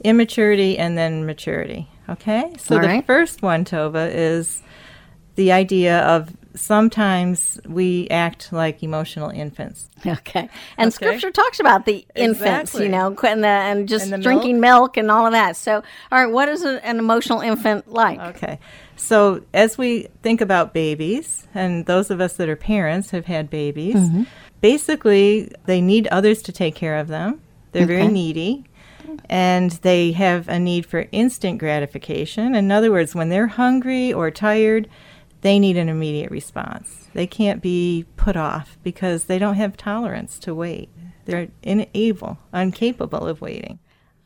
immaturity 0.05 0.79
and 0.79 0.97
then 0.97 1.27
maturity. 1.27 1.89
Okay? 2.09 2.53
So 2.59 2.77
All 2.77 2.81
the 2.83 2.89
right. 2.89 3.07
first 3.07 3.43
one, 3.43 3.65
Tova, 3.65 4.11
is 4.13 4.63
the 5.37 5.53
idea 5.53 6.01
of 6.01 6.31
sometimes 6.61 7.59
we 7.67 8.07
act 8.11 8.53
like 8.53 8.83
emotional 8.83 9.31
infants. 9.31 9.89
Okay, 10.07 10.49
and 10.79 10.89
Okay. 10.89 10.91
Scripture 10.91 11.31
talks 11.31 11.59
about 11.61 11.87
the 11.87 12.07
infants, 12.15 12.71
Exactly. 12.75 12.85
you 12.85 12.89
know, 12.91 13.09
and 13.23 13.43
the 13.45 13.49
and 13.49 13.89
just 13.89 14.11
And 14.13 14.23
drinking 14.23 14.61
milk. 14.61 14.97
and 14.97 15.11
all 15.11 15.27
of 15.27 15.33
that. 15.33 15.57
So, 15.57 15.83
all 16.13 16.25
right, 16.25 16.33
what 16.33 16.49
is 16.49 16.65
a, 16.65 16.85
an 16.87 16.99
emotional 16.99 17.41
infant 17.41 17.91
like? 17.93 18.21
Okay. 18.37 18.59
So 18.97 19.43
as 19.55 19.79
we 19.79 20.09
think 20.23 20.41
about 20.41 20.75
babies, 20.75 21.47
and 21.55 21.87
those 21.87 22.11
of 22.11 22.21
us 22.21 22.35
that 22.35 22.49
are 22.49 22.57
parents 22.57 23.11
have 23.11 23.27
had 23.27 23.49
babies, 23.51 23.97
Mm-hmm. 23.97 24.23
basically 24.61 25.51
they 25.67 25.81
need 25.81 26.07
others 26.09 26.43
to 26.43 26.53
take 26.53 26.75
care 26.75 26.97
of 26.97 27.09
them. 27.09 27.41
They're 27.73 27.87
very 27.87 28.09
needy. 28.09 28.65
And 29.29 29.71
they 29.83 30.13
have 30.13 30.49
a 30.49 30.59
need 30.59 30.87
for 30.87 31.07
instant 31.13 31.59
gratification. 31.59 32.55
In 32.55 32.71
other 32.71 32.91
words, 32.93 33.15
when 33.15 33.29
they're 33.29 33.49
hungry 33.49 34.13
or 34.13 34.31
tired, 34.31 34.89
they 35.43 35.59
need 35.59 35.77
an 35.77 35.89
immediate 35.89 36.31
response. 36.31 37.09
They 37.15 37.27
can't 37.27 37.63
be 37.63 38.05
put 38.17 38.37
off 38.37 38.79
because 38.83 39.25
they 39.25 39.39
don't 39.39 39.55
have 39.55 39.77
tolerance 39.77 40.39
to 40.41 40.55
wait. 40.55 40.91
They're 41.25 41.49
unable, 41.65 42.39
incapable 42.53 43.27
of 43.27 43.41
waiting. 43.41 43.79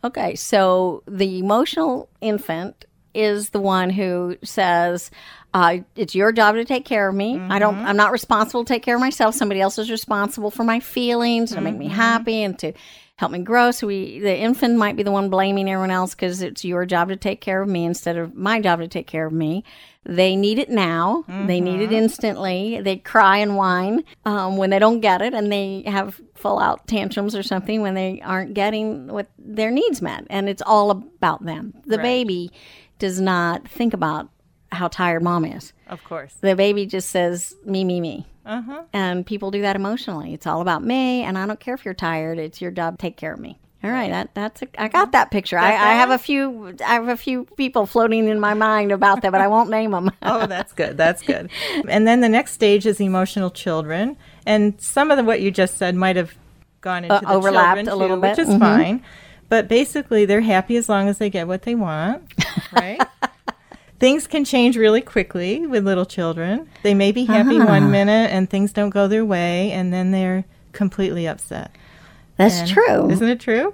Okay, 0.02 0.34
so 0.34 1.02
the 1.06 1.38
emotional 1.38 2.08
infant 2.20 2.84
is 3.14 3.50
the 3.50 3.60
one 3.60 3.90
who 3.90 4.36
says, 4.42 5.10
uh, 5.54 5.78
"It's 5.96 6.14
your 6.14 6.32
job 6.32 6.56
to 6.56 6.64
take 6.64 6.84
care 6.84 7.08
of 7.08 7.14
me. 7.14 7.38
I 7.38 7.58
don't. 7.58 7.76
I'm 7.78 7.96
not 7.96 8.10
responsible 8.10 8.64
to 8.64 8.72
take 8.72 8.82
care 8.82 8.96
of 8.96 9.00
myself. 9.00 9.34
Somebody 9.34 9.60
else 9.60 9.78
is 9.78 9.90
responsible 9.90 10.50
for 10.50 10.64
my 10.64 10.80
feelings 10.80 11.52
and 11.52 11.58
to 11.58 11.62
make 11.62 11.78
me 11.78 11.88
happy 11.88 12.42
and 12.42 12.58
to 12.58 12.72
help 13.16 13.32
me 13.32 13.38
grow." 13.40 13.70
So 13.70 13.86
we, 13.86 14.18
the 14.18 14.36
infant, 14.36 14.76
might 14.76 14.96
be 14.96 15.02
the 15.02 15.10
one 15.12 15.30
blaming 15.30 15.68
everyone 15.68 15.90
else 15.90 16.14
because 16.14 16.42
it's 16.42 16.64
your 16.64 16.86
job 16.86 17.08
to 17.08 17.16
take 17.16 17.40
care 17.40 17.62
of 17.62 17.68
me 17.68 17.84
instead 17.84 18.16
of 18.16 18.34
my 18.34 18.60
job 18.60 18.80
to 18.80 18.88
take 18.88 19.06
care 19.06 19.26
of 19.26 19.32
me. 19.32 19.64
They 20.06 20.36
need 20.36 20.58
it 20.58 20.68
now. 20.68 21.24
They 21.46 21.60
need 21.60 21.80
it 21.80 21.90
instantly. 21.90 22.78
They 22.82 22.96
cry 22.98 23.38
and 23.38 23.56
whine 23.56 24.04
um, 24.26 24.58
when 24.58 24.68
they 24.68 24.78
don't 24.78 25.00
get 25.00 25.22
it, 25.22 25.32
and 25.32 25.50
they 25.50 25.82
have 25.86 26.20
full 26.34 26.58
out 26.58 26.86
tantrums 26.86 27.34
or 27.34 27.42
something 27.42 27.80
when 27.80 27.94
they 27.94 28.20
aren't 28.22 28.52
getting 28.52 29.08
what 29.08 29.28
their 29.38 29.70
needs 29.70 30.02
met. 30.02 30.26
And 30.28 30.46
it's 30.48 30.60
all 30.60 30.90
about 30.90 31.44
them. 31.46 31.72
The 31.86 31.96
Right. 31.96 32.02
baby 32.02 32.52
does 32.98 33.18
not 33.18 33.66
think 33.66 33.94
about 33.94 34.28
how 34.74 34.88
tired 34.88 35.22
mom 35.22 35.44
is. 35.44 35.72
Of 35.88 36.02
course. 36.04 36.34
The 36.40 36.54
baby 36.56 36.86
just 36.86 37.10
says, 37.10 37.54
me, 37.64 37.84
me, 37.84 38.00
me. 38.00 38.26
Uh 38.46 38.62
huh. 38.62 38.82
And 38.92 39.24
people 39.24 39.50
do 39.50 39.62
that 39.62 39.74
emotionally. 39.76 40.34
It's 40.34 40.46
all 40.46 40.60
about 40.60 40.84
me, 40.84 41.22
and 41.22 41.38
I 41.38 41.46
don't 41.46 41.58
care 41.60 41.74
if 41.74 41.84
you're 41.84 41.94
tired. 41.94 42.38
It's 42.38 42.60
your 42.60 42.70
job 42.70 42.98
take 42.98 43.16
care 43.16 43.32
of 43.32 43.40
me. 43.40 43.58
All 43.82 43.90
right, 43.90 44.10
that 44.10 44.34
that's 44.34 44.62
a, 44.62 44.66
I 44.80 44.88
got 44.88 45.12
that 45.12 45.30
picture. 45.30 45.58
I, 45.58 45.68
I 45.72 45.92
have 45.94 46.10
a 46.10 46.16
few 46.18 46.74
I 46.86 46.94
have 46.94 47.08
a 47.08 47.18
few 47.18 47.44
people 47.56 47.84
floating 47.84 48.28
in 48.28 48.40
my 48.40 48.54
mind 48.54 48.92
about 48.92 49.20
that, 49.22 49.30
but 49.32 49.42
I 49.42 49.48
won't 49.48 49.68
name 49.68 49.90
them. 49.90 50.10
oh, 50.22 50.46
that's 50.54 50.72
good. 50.72 50.96
That's 50.96 51.22
good. 51.22 51.50
And 51.88 52.06
then 52.06 52.20
the 52.22 52.28
next 52.30 52.52
stage 52.52 52.86
is 52.86 52.98
emotional 53.00 53.50
children, 53.50 54.16
and 54.46 54.80
some 54.80 55.10
of 55.10 55.16
the, 55.18 55.24
what 55.24 55.40
you 55.42 55.50
just 55.50 55.76
said 55.76 55.94
might 55.96 56.16
have 56.16 56.34
gone 56.80 57.04
into 57.04 57.14
Uh, 57.16 57.20
the 57.20 57.28
overlapped 57.28 57.76
children 57.78 57.88
a 57.88 57.96
little 57.96 58.16
too, 58.16 58.22
bit. 58.22 58.30
which 58.38 58.38
is 58.46 58.48
Mhm. 58.54 58.58
fine. 58.58 59.04
But 59.50 59.68
basically, 59.68 60.24
they're 60.24 60.40
happy 60.40 60.76
as 60.78 60.88
long 60.88 61.08
as 61.08 61.18
they 61.18 61.28
get 61.28 61.46
what 61.46 61.62
they 61.62 61.74
want, 61.74 62.22
right? 62.72 63.00
things 64.04 64.26
can 64.26 64.44
change 64.44 64.76
really 64.76 65.00
quickly 65.00 65.66
with 65.66 65.82
little 65.86 66.04
children. 66.04 66.68
They 66.82 66.92
may 66.92 67.10
be 67.10 67.24
happy 67.24 67.58
Ah. 67.58 67.64
one 67.64 67.90
minute, 67.90 68.30
and 68.30 68.50
things 68.50 68.70
don't 68.70 68.90
go 68.90 69.08
their 69.08 69.24
way, 69.24 69.70
and 69.72 69.94
then 69.94 70.10
they're 70.10 70.44
completely 70.72 71.26
upset. 71.26 71.70
That's 72.36 72.60
And- 72.60 72.68
true. 72.68 73.10
Isn't 73.10 73.28
it 73.28 73.40
true? 73.40 73.72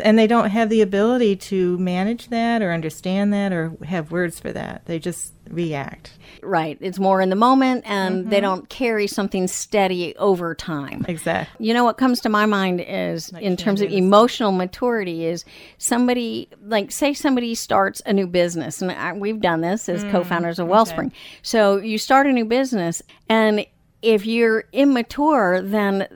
And 0.00 0.18
they 0.18 0.26
don't 0.26 0.50
have 0.50 0.68
the 0.68 0.80
ability 0.82 1.36
to 1.36 1.78
manage 1.78 2.28
that 2.30 2.60
or 2.60 2.72
understand 2.72 3.32
that 3.32 3.52
or 3.52 3.72
have 3.86 4.10
words 4.10 4.40
for 4.40 4.52
that. 4.52 4.82
They 4.86 4.98
just 4.98 5.32
react. 5.50 6.12
Right. 6.42 6.78
It's 6.80 6.98
more 6.98 7.20
in 7.20 7.30
the 7.30 7.36
moment 7.36 7.84
and 7.86 8.20
Mm-hmm. 8.22 8.30
they 8.30 8.40
don't 8.40 8.68
carry 8.68 9.06
something 9.06 9.48
steady 9.48 10.14
over 10.16 10.54
time. 10.54 11.04
Exactly. 11.08 11.66
You 11.66 11.74
know 11.74 11.84
what 11.84 11.96
comes 11.98 12.20
to 12.20 12.28
my 12.28 12.46
mind 12.46 12.80
is 12.80 13.30
in 13.40 13.56
terms 13.56 13.80
of 13.80 13.86
can't 13.88 13.90
do 13.96 13.96
this. 14.00 14.06
emotional 14.06 14.52
maturity 14.52 15.26
is 15.26 15.44
somebody 15.78 16.48
like 16.62 16.90
say 16.92 17.12
somebody 17.14 17.54
starts 17.54 18.00
a 18.06 18.12
new 18.12 18.26
business 18.26 18.80
and 18.82 18.90
I, 18.92 19.12
we've 19.12 19.40
done 19.40 19.60
this 19.60 19.88
as 19.88 20.04
co-founders 20.04 20.58
of 20.58 20.68
Wellspring. 20.68 21.12
So 21.42 21.78
you 21.78 21.98
start 21.98 22.26
a 22.26 22.32
new 22.32 22.44
business 22.44 23.02
and 23.28 23.64
if 24.02 24.26
you're 24.26 24.64
immature 24.72 25.60
then 25.60 26.06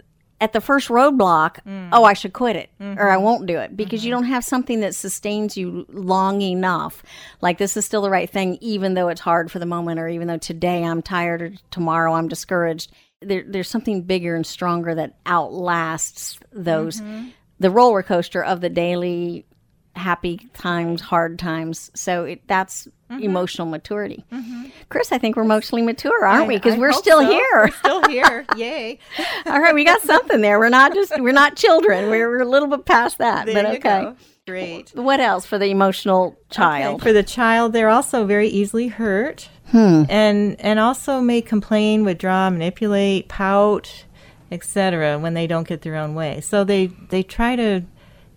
at 0.42 0.52
the 0.52 0.60
first 0.60 0.88
roadblock, 0.88 1.64
mm. 1.64 1.88
oh, 1.92 2.02
I 2.02 2.14
should 2.14 2.32
quit 2.32 2.56
it 2.56 2.68
or 2.80 3.08
I 3.08 3.14
mm-hmm. 3.14 3.22
won't 3.22 3.46
do 3.46 3.58
it 3.58 3.76
because 3.76 4.04
you 4.04 4.10
mm-hmm. 4.10 4.22
don't 4.22 4.30
have 4.30 4.44
something 4.44 4.80
that 4.80 4.92
sustains 4.92 5.56
you 5.56 5.86
long 5.88 6.42
enough. 6.42 7.04
Like 7.40 7.58
this 7.58 7.76
is 7.76 7.86
still 7.86 8.02
the 8.02 8.10
right 8.10 8.28
thing, 8.28 8.58
even 8.60 8.94
though 8.94 9.08
it's 9.08 9.20
hard 9.20 9.52
for 9.52 9.60
the 9.60 9.66
moment, 9.66 10.00
or 10.00 10.08
even 10.08 10.26
though 10.26 10.38
today 10.38 10.82
I'm 10.82 11.00
tired 11.00 11.42
or 11.42 11.52
tomorrow 11.70 12.14
I'm 12.14 12.26
discouraged. 12.26 12.90
There, 13.20 13.44
there's 13.46 13.68
something 13.68 14.02
bigger 14.02 14.34
and 14.34 14.44
stronger 14.44 14.96
that 14.96 15.14
outlasts 15.26 16.40
those 16.52 17.00
mm-hmm. 17.00 17.28
the 17.60 17.70
roller 17.70 18.02
coaster 18.02 18.42
of 18.42 18.60
the 18.60 18.68
daily 18.68 19.46
happy 19.94 20.50
times, 20.54 21.00
hard 21.00 21.38
times. 21.38 21.92
So 21.94 22.24
it, 22.24 22.48
that's 22.48 22.88
emotional 23.20 23.66
maturity. 23.66 24.24
Chris, 24.88 25.12
I 25.12 25.18
think 25.18 25.36
we're 25.36 25.42
emotionally 25.42 25.82
mature, 25.82 26.24
aren't 26.24 26.48
we? 26.48 26.56
Because 26.56 26.76
we're 26.78 26.92
still 26.92 27.20
so. 27.20 27.28
here. 27.30 27.48
We're 27.54 27.70
still 27.70 28.08
here. 28.08 28.44
Yay. 28.56 28.98
All 29.46 29.60
right, 29.60 29.74
we 29.74 29.84
got 29.84 30.00
something 30.02 30.40
there. 30.40 30.58
We're 30.58 30.68
not 30.68 30.94
just 30.94 31.12
we're 31.20 31.32
not 31.32 31.56
children. 31.56 32.10
We're, 32.10 32.28
we're 32.28 32.42
a 32.42 32.48
little 32.48 32.68
bit 32.68 32.84
past 32.84 33.18
that, 33.18 33.46
There 33.46 33.54
but 33.54 33.66
okay. 33.76 34.12
Great. 34.46 34.90
What 34.94 35.20
else 35.20 35.46
for 35.46 35.56
the 35.56 35.66
emotional 35.66 36.36
child? 36.50 36.96
Okay, 36.96 37.02
For 37.04 37.12
the 37.12 37.22
child, 37.22 37.72
they're 37.72 37.88
also 37.88 38.24
very 38.26 38.48
easily 38.48 38.88
hurt, 38.88 39.48
Hmm. 39.70 40.02
and 40.08 40.60
and 40.60 40.80
also 40.80 41.20
may 41.20 41.40
complain, 41.42 42.04
withdraw, 42.04 42.50
manipulate, 42.50 43.28
pout, 43.28 44.04
etc. 44.50 45.18
When 45.18 45.34
they 45.34 45.46
don't 45.46 45.66
get 45.66 45.82
their 45.82 45.94
own 45.96 46.14
way. 46.14 46.40
So 46.40 46.64
they 46.64 46.86
they 46.86 47.22
try 47.22 47.54
to 47.56 47.82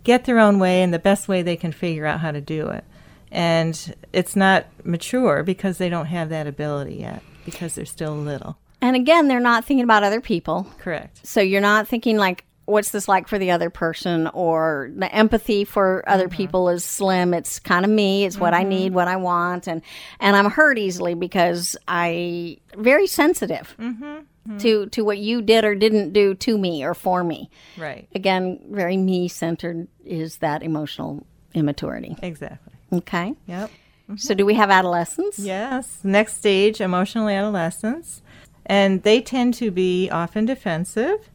get 0.03 0.25
their 0.25 0.37
own 0.37 0.59
way 0.59 0.83
in 0.83 0.91
the 0.91 0.99
best 0.99 1.27
way 1.27 1.41
they 1.41 1.55
can 1.55 1.71
figure 1.71 2.05
out 2.05 2.19
how 2.19 2.31
to 2.31 2.39
do 2.39 2.67
it, 2.69 2.83
and 3.31 3.95
it's 4.13 4.35
not 4.35 4.65
mature 4.83 5.43
because 5.43 5.77
they 5.77 5.89
don't 5.89 6.07
have 6.07 6.29
that 6.29 6.47
ability 6.47 6.95
yet 6.95 7.21
because 7.45 7.75
they're 7.75 7.85
still 7.85 8.15
little. 8.15 8.57
And 8.81 8.95
again, 8.95 9.27
they're 9.27 9.39
not 9.39 9.65
thinking 9.65 9.83
about 9.83 10.03
other 10.03 10.21
people. 10.21 10.67
Correct. 10.79 11.25
So 11.25 11.41
you're 11.41 11.61
not 11.61 11.87
thinking 11.87 12.17
like 12.17 12.45
what's 12.65 12.89
this 12.91 13.07
like 13.07 13.27
for 13.27 13.37
the 13.37 13.51
other 13.51 13.69
person 13.69 14.27
or 14.27 14.89
the 14.95 15.13
empathy 15.13 15.63
for 15.63 16.03
other 16.07 16.27
mm-hmm. 16.27 16.35
people 16.35 16.69
is 16.69 16.83
slim 16.83 17.33
it's 17.33 17.59
kind 17.59 17.85
of 17.85 17.91
me 17.91 18.25
it's 18.25 18.37
what 18.37 18.53
i 18.53 18.61
mm-hmm. 18.61 18.69
need 18.69 18.93
what 18.93 19.07
i 19.07 19.15
want 19.15 19.67
and 19.67 19.81
and 20.19 20.35
i'm 20.35 20.49
hurt 20.49 20.77
easily 20.77 21.13
because 21.13 21.77
i 21.87 22.57
very 22.75 23.07
sensitive 23.07 23.75
mm-hmm. 23.79 24.57
to 24.57 24.87
to 24.87 25.03
what 25.03 25.19
you 25.19 25.41
did 25.41 25.63
or 25.63 25.75
didn't 25.75 26.11
do 26.11 26.33
to 26.33 26.57
me 26.57 26.83
or 26.83 26.93
for 26.93 27.23
me 27.23 27.49
Right. 27.77 28.07
again 28.15 28.59
very 28.69 28.97
me 28.97 29.27
centered 29.27 29.87
is 30.03 30.37
that 30.37 30.63
emotional 30.63 31.25
immaturity 31.53 32.17
Exactly. 32.21 32.64
Okay 32.91 33.33
Yep. 33.47 33.71
so 34.15 34.33
do 34.33 34.45
we 34.45 34.53
have 34.55 34.69
adolescents 34.69 35.39
Yes. 35.39 35.99
Next 36.03 36.37
stage, 36.37 36.81
emotional 36.81 37.27
adolescence. 37.29 38.21
And 38.65 39.03
they 39.03 39.21
tend 39.21 39.53
to 39.55 39.69
be 39.69 40.09
often 40.09 40.45
defensive, 40.45 41.29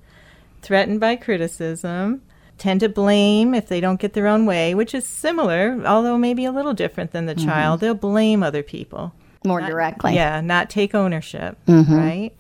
threatened 0.63 0.99
by 1.01 1.17
criticism, 1.17 2.23
tend 2.59 2.81
to 2.81 2.89
blame 2.89 3.55
if 3.55 3.69
they 3.69 3.81
don't 3.81 4.01
get 4.01 4.13
their 4.13 4.27
own 4.27 4.47
way, 4.47 4.75
which 4.75 4.95
is 4.95 5.07
similar, 5.07 5.81
although 5.87 6.19
maybe 6.19 6.45
a 6.45 6.53
little 6.53 6.75
different 6.75 7.13
than 7.13 7.27
the 7.27 7.35
mm-hmm. 7.35 7.49
child. 7.49 7.81
They'll 7.81 7.95
blame 7.95 8.43
other 8.43 8.63
people. 8.63 9.13
more 9.45 9.61
directly 9.61 10.15
Yeah, 10.15 10.41
not 10.41 10.69
take 10.69 10.95
ownership, 10.95 11.57
mm-hmm. 11.67 11.95
right? 11.95 12.33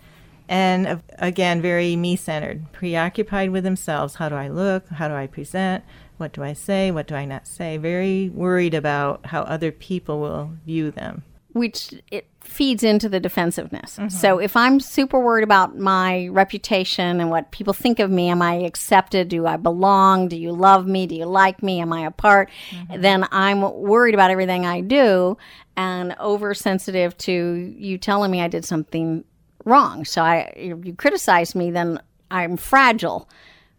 And 0.50 1.00
again, 1.18 1.62
very 1.62 1.94
me 1.94 2.16
centered, 2.16 2.72
preoccupied 2.72 3.50
with 3.50 3.62
themselves. 3.62 4.16
How 4.16 4.28
do 4.28 4.34
I 4.34 4.48
look? 4.48 4.88
How 4.88 5.06
do 5.06 5.14
I 5.14 5.28
present? 5.28 5.84
What 6.16 6.32
do 6.32 6.42
I 6.42 6.54
say? 6.54 6.90
What 6.90 7.06
do 7.06 7.14
I 7.14 7.24
not 7.24 7.46
say? 7.46 7.76
Very 7.76 8.28
worried 8.28 8.74
about 8.74 9.26
how 9.26 9.42
other 9.42 9.70
people 9.70 10.20
will 10.20 10.50
view 10.66 10.90
them. 10.90 11.22
which 11.52 11.92
it 12.10 12.26
feeds 12.40 12.82
into 12.82 13.08
the 13.08 13.20
defensiveness. 13.20 13.96
Mm-hmm. 13.96 14.08
So 14.08 14.38
if 14.38 14.56
I'm 14.56 14.80
super 14.80 15.20
worried 15.20 15.44
about 15.44 15.78
my 15.78 16.28
reputation 16.28 17.20
and 17.20 17.30
what 17.30 17.50
people 17.50 17.72
think 17.72 17.98
of 17.98 18.10
me, 18.10 18.28
am 18.28 18.40
I 18.40 18.54
accepted? 18.54 19.28
Do 19.28 19.46
I 19.46 19.56
belong? 19.56 20.28
Do 20.28 20.36
you 20.36 20.52
love 20.52 20.86
me? 20.86 21.06
Do 21.06 21.14
you 21.14 21.26
like 21.26 21.62
me? 21.62 21.80
Am 21.80 21.92
I 21.92 22.06
a 22.06 22.10
part? 22.10 22.50
Mm-hmm. 22.70 23.00
Then 23.00 23.26
I'm 23.30 23.60
worried 23.60 24.14
about 24.14 24.30
everything 24.30 24.64
I 24.64 24.80
do 24.80 25.36
and 25.76 26.16
oversensitive 26.18 27.16
to 27.18 27.74
you 27.76 27.98
telling 27.98 28.30
me 28.30 28.40
I 28.40 28.48
did 28.48 28.64
something 28.64 29.24
wrong. 29.64 30.04
So 30.04 30.22
I 30.22 30.52
if 30.56 30.84
you 30.84 30.94
criticize 30.94 31.54
me, 31.54 31.70
then 31.70 32.00
I'm 32.30 32.56
fragile 32.56 33.28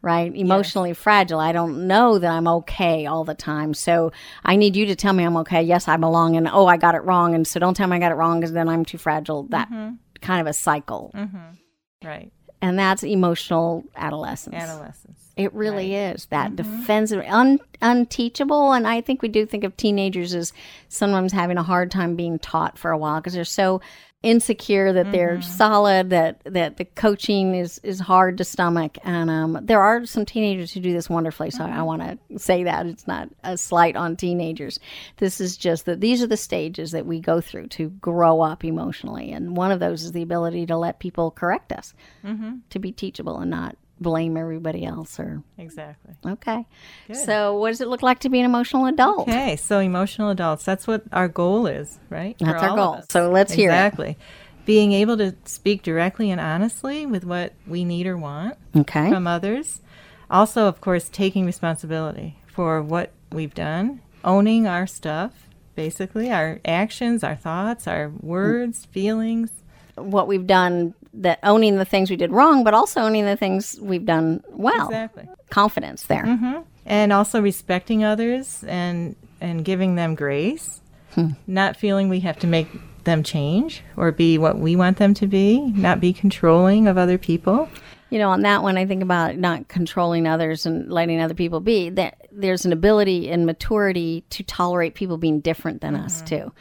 right? 0.02 0.36
Emotionally 0.36 0.94
fragile. 0.94 1.40
I 1.40 1.52
don't 1.52 1.88
know 1.88 2.18
that 2.18 2.32
I'm 2.32 2.48
okay 2.48 3.06
all 3.06 3.24
the 3.24 3.36
time. 3.36 3.74
So 3.74 4.12
I 4.44 4.56
need 4.56 4.76
you 4.76 4.86
to 4.88 4.96
tell 4.96 5.14
me 5.14 5.24
I'm 5.24 5.38
okay. 5.38 5.62
Yes, 5.62 5.88
I 5.88 5.98
belong. 5.98 6.36
And 6.36 6.48
oh, 6.48 6.66
I 6.66 6.78
got 6.78 6.96
it 6.96 7.04
wrong. 7.04 7.36
And 7.36 7.48
so 7.48 7.60
don't 7.60 7.76
tell 7.76 7.88
me 7.88 7.98
I 7.98 8.00
got 8.00 8.12
it 8.12 8.16
wrong 8.16 8.40
because 8.40 8.54
then 8.54 8.68
I'm 8.68 8.84
too 8.84 8.98
fragile. 8.98 9.44
That 9.44 9.70
mm-hmm. 9.70 9.96
kind 10.22 10.42
of 10.42 10.48
a 10.48 10.54
cycle. 10.54 11.12
Mm-hmm. 11.14 12.08
Right. 12.08 12.32
And 12.64 12.78
that's 12.78 13.04
emotional 13.04 13.84
adolescence. 13.96 14.56
Adolescence. 14.56 15.20
It 15.38 15.54
really 15.54 15.96
is 15.96 16.26
that 16.28 16.52
mm-hmm. 16.52 16.80
defensive, 16.80 17.24
un, 17.28 17.60
unteachable. 17.82 18.74
And 18.74 18.88
I 18.88 19.02
think 19.02 19.22
we 19.22 19.30
do 19.30 19.46
think 19.46 19.64
of 19.64 19.78
teenagers 19.78 20.34
as 20.34 20.52
sometimes 20.90 21.32
having 21.32 21.58
a 21.58 21.64
hard 21.64 21.92
time 21.92 22.16
being 22.16 22.40
taught 22.40 22.78
for 22.78 22.92
a 22.92 22.98
while 22.98 23.20
because 23.20 23.34
they're 23.34 23.46
so 23.46 23.82
insecure 24.24 24.94
that 24.94 25.12
they're 25.12 25.38
mm-hmm. 25.38 25.51
solid 25.58 26.12
that 26.12 26.42
that 26.46 26.78
the 26.78 26.86
coaching 26.86 27.56
is 27.56 27.80
is 27.80 28.00
hard 28.00 28.38
to 28.38 28.44
stomach. 28.44 28.98
And 29.04 29.32
um, 29.32 29.60
there 29.63 29.82
are 29.82 30.06
some 30.06 30.25
teenagers 30.25 30.72
who 30.72 30.80
do 30.80 30.94
this 30.94 31.10
wonderfully 31.10 31.50
so 31.50 31.63
i 31.63 31.70
mm-hmm. 31.70 31.84
want 31.84 32.01
to 32.30 32.40
say 32.40 32.63
that 32.63 32.86
it's 32.86 33.08
not 33.08 33.30
a 33.44 33.58
slight 33.58 33.96
on 33.96 34.16
teenagers. 34.16 34.80
This 35.18 35.42
is 35.42 35.58
just 35.58 35.86
that 35.86 36.01
these 36.01 36.22
are 36.22 36.28
the 36.28 36.38
stages 36.38 36.92
that 36.92 37.08
we 37.08 37.20
go 37.20 37.42
through 37.42 37.68
to 37.70 37.90
grow 37.90 38.42
up 38.42 38.63
emotionally 38.63 39.32
and 39.32 39.58
one 39.58 39.72
of 39.72 39.80
those 39.80 40.04
is 40.04 40.12
the 40.12 40.22
ability 40.22 40.68
to 40.68 40.78
let 40.78 41.00
people 41.00 41.32
correct 41.32 41.72
us 41.72 41.94
mm-hmm. 42.24 42.58
to 42.70 42.80
be 42.80 42.92
teachable 42.92 43.40
and 43.40 43.50
not 43.50 43.75
blame 44.01 44.36
everybody 44.36 44.84
else 44.84 45.20
or 45.20 45.43
Exactly. 45.58 46.15
okay 46.25 46.65
so 47.13 47.55
what 47.58 47.70
does 47.70 47.81
it 47.81 47.88
look 47.88 48.01
like 48.01 48.20
to 48.20 48.29
be 48.29 48.39
an 48.39 48.46
emotional 48.46 48.88
adult 48.88 49.27
Okay, 49.29 49.55
so 49.55 49.79
emotional 49.79 50.29
adults, 50.29 50.65
that's 50.65 50.88
what 50.88 51.03
our 51.12 51.27
goal 51.27 51.67
is, 51.67 52.00
right? 52.10 52.38
For 52.39 52.46
That's 52.46 52.63
our 52.63 52.75
goal. 52.75 53.03
So 53.10 53.29
let's 53.29 53.51
hear 53.53 53.70
it. 53.70 53.74
Exactly. 53.74 54.17
Being 54.65 54.91
able 54.93 55.17
to 55.17 55.36
speak 55.46 55.84
directly 55.84 56.31
and 56.31 56.39
honestly 56.41 57.05
with 57.05 57.24
what 57.25 57.53
we 57.67 57.84
need 57.86 58.08
or 58.08 58.17
want 58.17 58.58
okay 58.75 59.10
from 59.10 59.27
others. 59.27 59.81
Also, 60.29 60.65
of 60.67 60.81
course, 60.81 61.10
taking 61.10 61.46
responsibility 61.46 62.38
for 62.48 62.81
what 62.81 63.12
we've 63.31 63.53
done, 63.53 64.01
owning 64.24 64.65
our 64.67 64.88
stuff, 64.88 65.48
basically, 65.75 66.31
our 66.31 66.60
actions, 66.65 67.24
our 67.24 67.36
thoughts, 67.36 67.86
our 67.88 68.10
words, 68.22 68.86
feelings. 68.86 69.51
what 69.96 70.27
we've 70.27 70.48
done 70.48 70.93
that 71.13 71.39
owning 71.44 71.77
the 71.77 71.86
things 71.86 72.10
we 72.10 72.15
did 72.15 72.32
wrong 72.32 72.63
but 72.63 72.74
also 72.74 73.01
owning 73.01 73.25
the 73.25 73.36
things 73.36 73.77
we've 73.82 74.06
done 74.06 74.44
well. 74.50 74.88
Exactly. 74.88 75.27
confidence 75.50 76.03
there. 76.03 76.24
Mm-hmm. 76.24 76.62
And 76.86 77.13
also 77.13 77.41
respecting 77.41 78.03
others 78.03 78.63
and 78.68 79.15
and 79.39 79.65
giving 79.65 79.96
them 79.96 80.15
grace. 80.15 80.82
Hmm. 81.13 81.32
Not 81.46 81.75
feeling 81.75 82.10
we 82.10 82.22
have 82.22 82.39
to 82.39 82.48
make 82.48 82.68
them 83.03 83.24
change 83.24 83.84
or 83.98 84.12
be 84.12 84.38
what 84.38 84.58
we 84.58 84.75
want 84.75 84.98
them 84.98 85.13
to 85.15 85.27
be. 85.27 85.60
Not 85.60 86.00
be 86.00 86.13
controlling 86.13 86.88
of 86.88 86.98
other 86.98 87.18
people. 87.18 87.70
You 88.10 88.20
know 88.20 88.30
on 88.30 88.41
that 88.41 88.62
one 88.62 88.77
i 88.77 88.86
think 88.86 89.01
about 89.01 89.38
not 89.38 89.70
controlling 89.70 90.27
others 90.27 90.65
and 90.65 90.91
letting 90.91 91.22
other 91.22 91.34
people 91.34 91.60
be. 91.60 91.89
That 91.89 92.27
there's 92.32 92.65
an 92.65 92.74
ability 92.74 93.30
and 93.30 93.46
maturity 93.46 94.24
to 94.32 94.44
tolerate 94.44 94.96
people 94.96 95.18
being 95.18 95.39
different 95.39 95.82
than 95.82 95.96
us 95.96 96.18
mm-hmm. 96.18 96.25
too. 96.25 96.53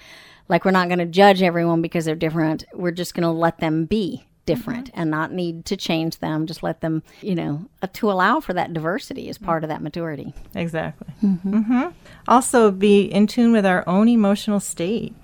Like 0.48 0.64
we're 0.64 0.72
not 0.72 0.88
going 0.88 0.98
to 0.98 1.06
judge 1.06 1.42
everyone 1.42 1.80
because 1.80 2.04
they're 2.04 2.16
different. 2.16 2.64
We're 2.72 2.90
just 2.90 3.14
going 3.14 3.22
to 3.22 3.30
let 3.30 3.58
them 3.58 3.84
be 3.84 4.26
different 4.54 4.90
and 4.94 5.10
not 5.10 5.32
need 5.32 5.64
to 5.66 5.76
change 5.76 6.18
them. 6.18 6.46
Just 6.46 6.62
let 6.62 6.80
them 6.80 7.02
you 7.22 7.34
know 7.34 7.52
uh, 7.82 7.86
to 7.98 8.10
allow 8.10 8.40
for 8.40 8.52
that 8.54 8.72
diversity 8.72 9.28
is 9.28 9.38
part 9.38 9.64
of 9.64 9.68
that 9.68 9.82
maturity. 9.82 10.34
Exactly. 10.54 11.08
Hmm 11.20 11.88
also 12.28 12.70
be 12.70 13.02
in 13.02 13.26
tune 13.26 13.52
with 13.52 13.66
our 13.66 13.82
own 13.88 14.08
emotional 14.08 14.60
state. 14.60 15.14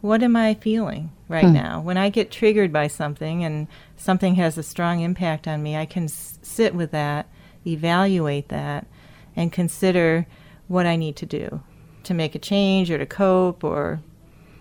What 0.00 0.22
am 0.22 0.36
i 0.36 0.54
feeling 0.54 1.10
right 1.28 1.50
now? 1.62 1.80
When 1.80 1.96
i 1.96 2.08
get 2.10 2.30
triggered 2.30 2.72
by 2.72 2.88
something 2.88 3.42
and 3.44 3.66
something 3.96 4.34
has 4.36 4.58
a 4.58 4.62
strong 4.62 5.00
impact 5.00 5.48
on 5.48 5.62
me 5.62 5.76
i 5.76 5.86
can 5.86 6.04
s- 6.04 6.38
sit 6.42 6.74
with 6.74 6.90
that 6.90 7.26
evaluate 7.66 8.48
that 8.48 8.86
and 9.34 9.50
consider 9.50 10.26
what 10.68 10.84
i 10.86 10.96
need 10.96 11.16
to 11.16 11.26
do 11.26 11.62
to 12.02 12.12
make 12.12 12.34
a 12.34 12.38
change 12.38 12.90
or 12.90 12.98
to 12.98 13.06
cope 13.06 13.64
or 13.64 14.00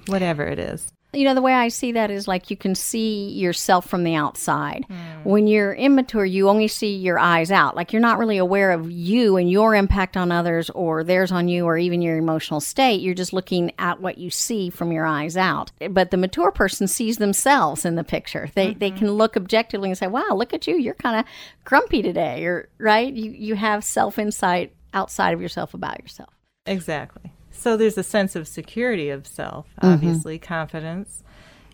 whatever 0.08 0.44
it 0.46 0.60
is 0.60 0.93
You 1.13 1.25
know, 1.25 1.36
the 1.36 1.41
way 1.41 1.53
I 1.53 1.67
see 1.67 1.91
that 1.91 2.10
is 2.10 2.27
like 2.27 2.50
you 2.50 2.58
can 2.58 2.74
see 2.74 3.29
yourself 3.29 3.88
from 3.88 4.03
the 4.03 4.15
outside. 4.15 4.86
Hmm. 4.88 5.29
When 5.29 5.48
you're 5.48 5.74
immature, 5.74 6.25
you 6.25 6.50
only 6.50 6.67
see 6.67 6.96
your 6.96 7.20
eyes 7.20 7.51
out. 7.51 7.75
Like 7.75 7.93
you're 7.93 8.01
not 8.01 8.17
really 8.17 8.38
aware 8.38 8.72
of 8.72 8.89
you 8.89 9.38
and 9.38 9.50
your 9.50 9.75
impact 9.75 10.17
on 10.17 10.32
others 10.32 10.70
or 10.72 11.03
theirs 11.03 11.32
on 11.32 11.48
you 11.48 11.65
or 11.65 11.77
even 11.77 12.01
your 12.01 12.17
emotional 12.17 12.60
state. 12.60 13.01
You're 13.01 13.13
just 13.13 13.34
looking 13.34 13.72
at 13.77 14.01
what 14.01 14.17
you 14.17 14.29
see 14.29 14.70
from 14.70 14.91
your 14.91 15.05
eyes 15.05 15.38
out. 15.38 15.72
But 15.91 16.12
the 16.12 16.17
mature 16.17 16.51
person 16.51 16.88
sees 16.88 17.17
themselves 17.17 17.86
in 17.86 17.96
the 17.96 18.03
picture. 18.03 18.50
They 18.55 18.74
they 18.74 18.89
mm-hmm. 18.89 18.98
can 18.98 19.12
look 19.12 19.38
objectively 19.38 19.89
and 19.89 19.98
say, 19.98 20.08
"Wow, 20.08 20.29
look 20.32 20.53
at 20.53 20.65
you. 20.67 20.77
You're 20.77 20.96
kind 20.96 21.20
of 21.20 21.25
grumpy 21.63 22.01
today." 22.01 22.46
Or 22.46 22.70
right? 22.79 23.13
You 23.13 23.32
you 23.32 23.55
have 23.55 23.84
self-insight 23.84 24.74
outside 24.93 25.34
of 25.34 25.41
yourself 25.41 25.74
about 25.74 26.01
yourself. 26.01 26.29
Exactly. 26.65 27.33
So 27.63 27.77
there's 27.77 27.98
a 27.98 28.03
sense 28.03 28.36
of 28.36 28.46
security 28.46 29.10
of 29.10 29.25
self, 29.25 29.67
mm-hmm. 29.77 29.93
obviously, 29.93 30.38
confidence, 30.38 31.24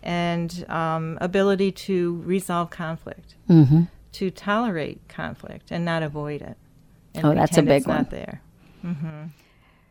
and 0.04 0.64
um, 0.68 1.18
ability 1.20 1.72
to 1.72 2.22
resolve 2.24 2.70
conflict, 2.70 3.34
mm-hmm. 3.48 3.82
to 4.12 4.30
tolerate 4.30 5.00
conflict 5.08 5.72
and 5.72 5.84
not 5.84 6.04
avoid 6.04 6.42
it. 6.42 6.56
And 7.12 7.26
Oh, 7.26 7.34
that's 7.34 7.58
a 7.58 7.62
big 7.62 7.78
it's 7.78 7.88
one. 7.88 7.96
Not 7.96 8.10
there. 8.10 8.40
Mm-hmm. 8.84 9.24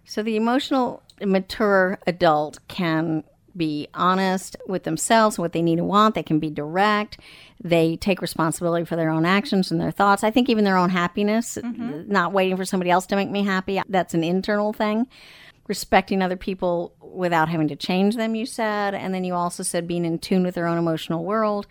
So 0.05 0.23
the 0.23 0.37
emotional 0.37 1.03
mature 1.21 1.99
adult 2.07 2.65
can 2.69 3.25
be 3.57 3.89
honest 3.93 4.55
with 4.67 4.83
themselves, 4.83 5.37
what 5.37 5.51
they 5.51 5.61
need 5.61 5.79
and 5.79 5.89
want. 5.89 6.15
They 6.15 6.23
can 6.23 6.39
be 6.39 6.49
direct. 6.49 7.19
They 7.61 7.97
take 7.97 8.21
responsibility 8.21 8.85
for 8.85 8.95
their 8.95 9.09
own 9.09 9.25
actions 9.25 9.69
and 9.69 9.81
their 9.81 9.91
thoughts. 9.91 10.23
I 10.23 10.31
think 10.31 10.47
even 10.47 10.63
their 10.63 10.77
own 10.77 10.91
happiness, 10.91 11.57
not 12.07 12.31
waiting 12.31 12.55
for 12.55 12.63
somebody 12.63 12.89
else 12.89 13.05
to 13.07 13.17
make 13.17 13.29
me 13.29 13.43
happy. 13.43 13.81
That's 13.89 14.13
an 14.13 14.23
internal 14.23 14.71
thing. 14.71 15.07
Respecting 15.69 16.21
other 16.21 16.35
people 16.35 16.93
without 16.99 17.47
having 17.47 17.69
to 17.69 17.77
change 17.77 18.17
them, 18.17 18.35
you 18.35 18.45
said. 18.45 18.93
And 18.93 19.13
then 19.13 19.23
you 19.23 19.33
also 19.35 19.63
said 19.63 19.87
being 19.87 20.03
in 20.03 20.19
tune 20.19 20.43
with 20.43 20.55
their 20.55 20.67
own 20.67 20.77
emotional 20.77 21.23
world 21.23 21.67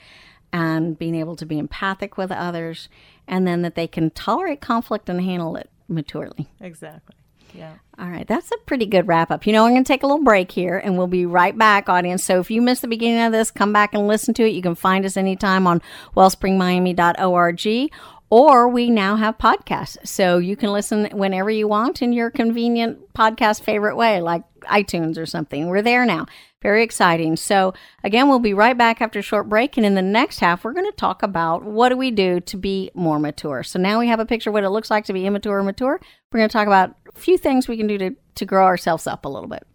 and 0.53 0.99
being 0.99 1.15
able 1.15 1.37
to 1.37 1.45
be 1.45 1.59
empathic 1.59 2.17
with 2.17 2.33
others. 2.33 2.89
And 3.27 3.47
then 3.47 3.61
that 3.61 3.75
they 3.75 3.87
can 3.87 4.11
tolerate 4.11 4.63
conflict 4.63 5.11
and 5.11 5.21
handle 5.21 5.57
it 5.57 5.69
maturely. 5.89 6.49
Exactly. 6.61 7.17
Yeah. 7.55 7.75
All 7.99 8.09
right, 8.09 8.27
that's 8.27 8.53
a 8.53 8.57
pretty 8.67 8.87
good 8.87 9.09
wrap 9.09 9.31
up. 9.31 9.47
You 9.47 9.53
know, 9.53 9.65
I'm 9.65 9.73
going 9.73 9.83
to 9.83 9.89
take 9.89 10.03
a 10.03 10.07
little 10.07 10.23
break 10.23 10.53
here 10.53 10.79
and 10.79 10.97
we'll 10.97 11.07
be 11.07 11.27
right 11.27 11.57
back, 11.57 11.89
audience. 11.89 12.23
So 12.23 12.39
if 12.39 12.51
you 12.51 12.63
missed 12.63 12.83
the 12.83 12.89
beginning 12.89 13.23
of 13.23 13.33
this, 13.33 13.51
come 13.51 13.73
back 13.73 13.95
and 13.95 14.07
listen 14.07 14.35
to 14.35 14.45
it. 14.45 14.51
You 14.51 14.63
can 14.63 14.75
find 14.75 15.05
us 15.05 15.17
anytime 15.17 15.67
on 15.67 15.83
wellspringmiami.org 16.17 17.91
or 18.31 18.69
we 18.69 18.91
now 18.91 19.17
have 19.17 19.39
podcasts. 19.39 20.07
So 20.07 20.39
you 20.39 20.57
can 20.57 20.73
listen 20.73 21.09
whenever 21.13 21.51
you 21.51 21.67
want 21.67 22.03
in 22.03 22.13
your 22.13 22.31
convenient 22.31 23.13
podcast 23.15 23.63
favorite 23.63 23.97
way, 23.97 24.21
like 24.21 24.43
iTunes 24.63 25.17
or 25.17 25.27
something. 25.27 25.69
We're 25.69 25.83
there 25.83 26.05
now. 26.05 26.27
Very 26.61 26.83
exciting. 26.83 27.37
So 27.37 27.73
again, 28.05 28.29
we'll 28.29 28.41
be 28.41 28.53
right 28.53 28.77
back 28.77 29.01
after 29.01 29.21
a 29.21 29.23
short 29.23 29.49
break. 29.49 29.77
And 29.77 29.87
in 29.87 29.95
the 29.95 30.03
next 30.03 30.41
half, 30.41 30.65
we're 30.65 30.73
going 30.73 30.91
to 30.91 30.97
talk 30.97 31.23
about 31.23 31.63
what 31.63 31.89
do 31.91 31.97
we 31.97 32.11
do 32.11 32.41
to 32.41 32.57
be 32.57 32.91
more 32.95 33.19
mature. 33.19 33.63
So 33.63 33.79
now 33.79 33.99
we 33.99 34.09
have 34.09 34.21
a 34.21 34.27
picture 34.27 34.51
of 34.51 34.55
what 34.55 34.65
it 34.65 34.71
looks 34.71 34.91
like 34.91 35.05
to 35.07 35.13
be 35.13 35.25
immature 35.25 35.59
or 35.59 35.63
mature. 35.63 36.01
We're 36.33 36.39
going 36.39 36.49
to 36.49 36.53
talk 36.53 36.67
about 36.67 36.97
a 37.15 37.19
few 37.19 37.39
things 37.39 37.69
we 37.69 37.77
can 37.77 37.87
do 37.87 37.97
to, 37.99 38.17
to 38.35 38.45
grow 38.45 38.65
ourselves 38.65 39.07
up 39.07 39.25
a 39.25 39.29
little 39.29 39.49
bit. 39.49 39.67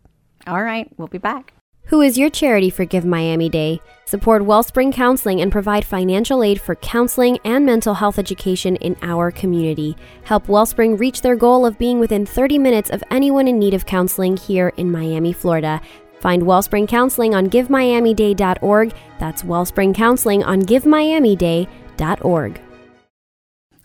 All 0.46 0.62
right, 0.62 0.90
we'll 0.98 1.08
be 1.08 1.18
back. 1.18 1.54
Who 1.88 2.00
is 2.00 2.18
your 2.18 2.30
charity 2.30 2.70
for 2.70 2.86
Give 2.86 3.04
Miami 3.04 3.50
Day? 3.50 3.82
Support 4.06 4.46
Wellspring 4.46 4.94
Counseling 4.94 5.42
and 5.42 5.52
provide 5.52 5.84
financial 5.84 6.42
aid 6.42 6.62
for 6.62 6.76
counseling 6.76 7.40
and 7.44 7.66
mental 7.66 7.94
health 7.94 8.18
education 8.18 8.78
in 8.78 8.96
our 9.02 9.32
community. 9.32 9.98
Help 10.24 10.48
Wellspring 10.48 10.96
reach 10.96 11.22
their 11.22 11.36
goal 11.36 11.66
of 11.66 11.78
being 11.78 12.00
within 12.00 12.26
30 12.26 12.58
minutes 12.58 12.90
of 12.90 13.04
anyone 13.12 13.50
in 13.50 13.60
need 13.60 13.74
of 13.74 13.86
counseling 13.86 14.38
here 14.38 14.72
in 14.78 14.92
Miami, 14.92 15.34
Florida. 15.34 15.82
Find 16.22 16.44
Wellspring 16.44 16.88
Counseling 16.88 17.36
on 17.36 17.50
GiveMiamiDay.org. 17.50 18.94
That's 19.20 19.44
Wellspring 19.44 19.94
Counseling 19.94 20.42
on 20.42 20.62
GiveMiamiDay.org. 20.62 22.62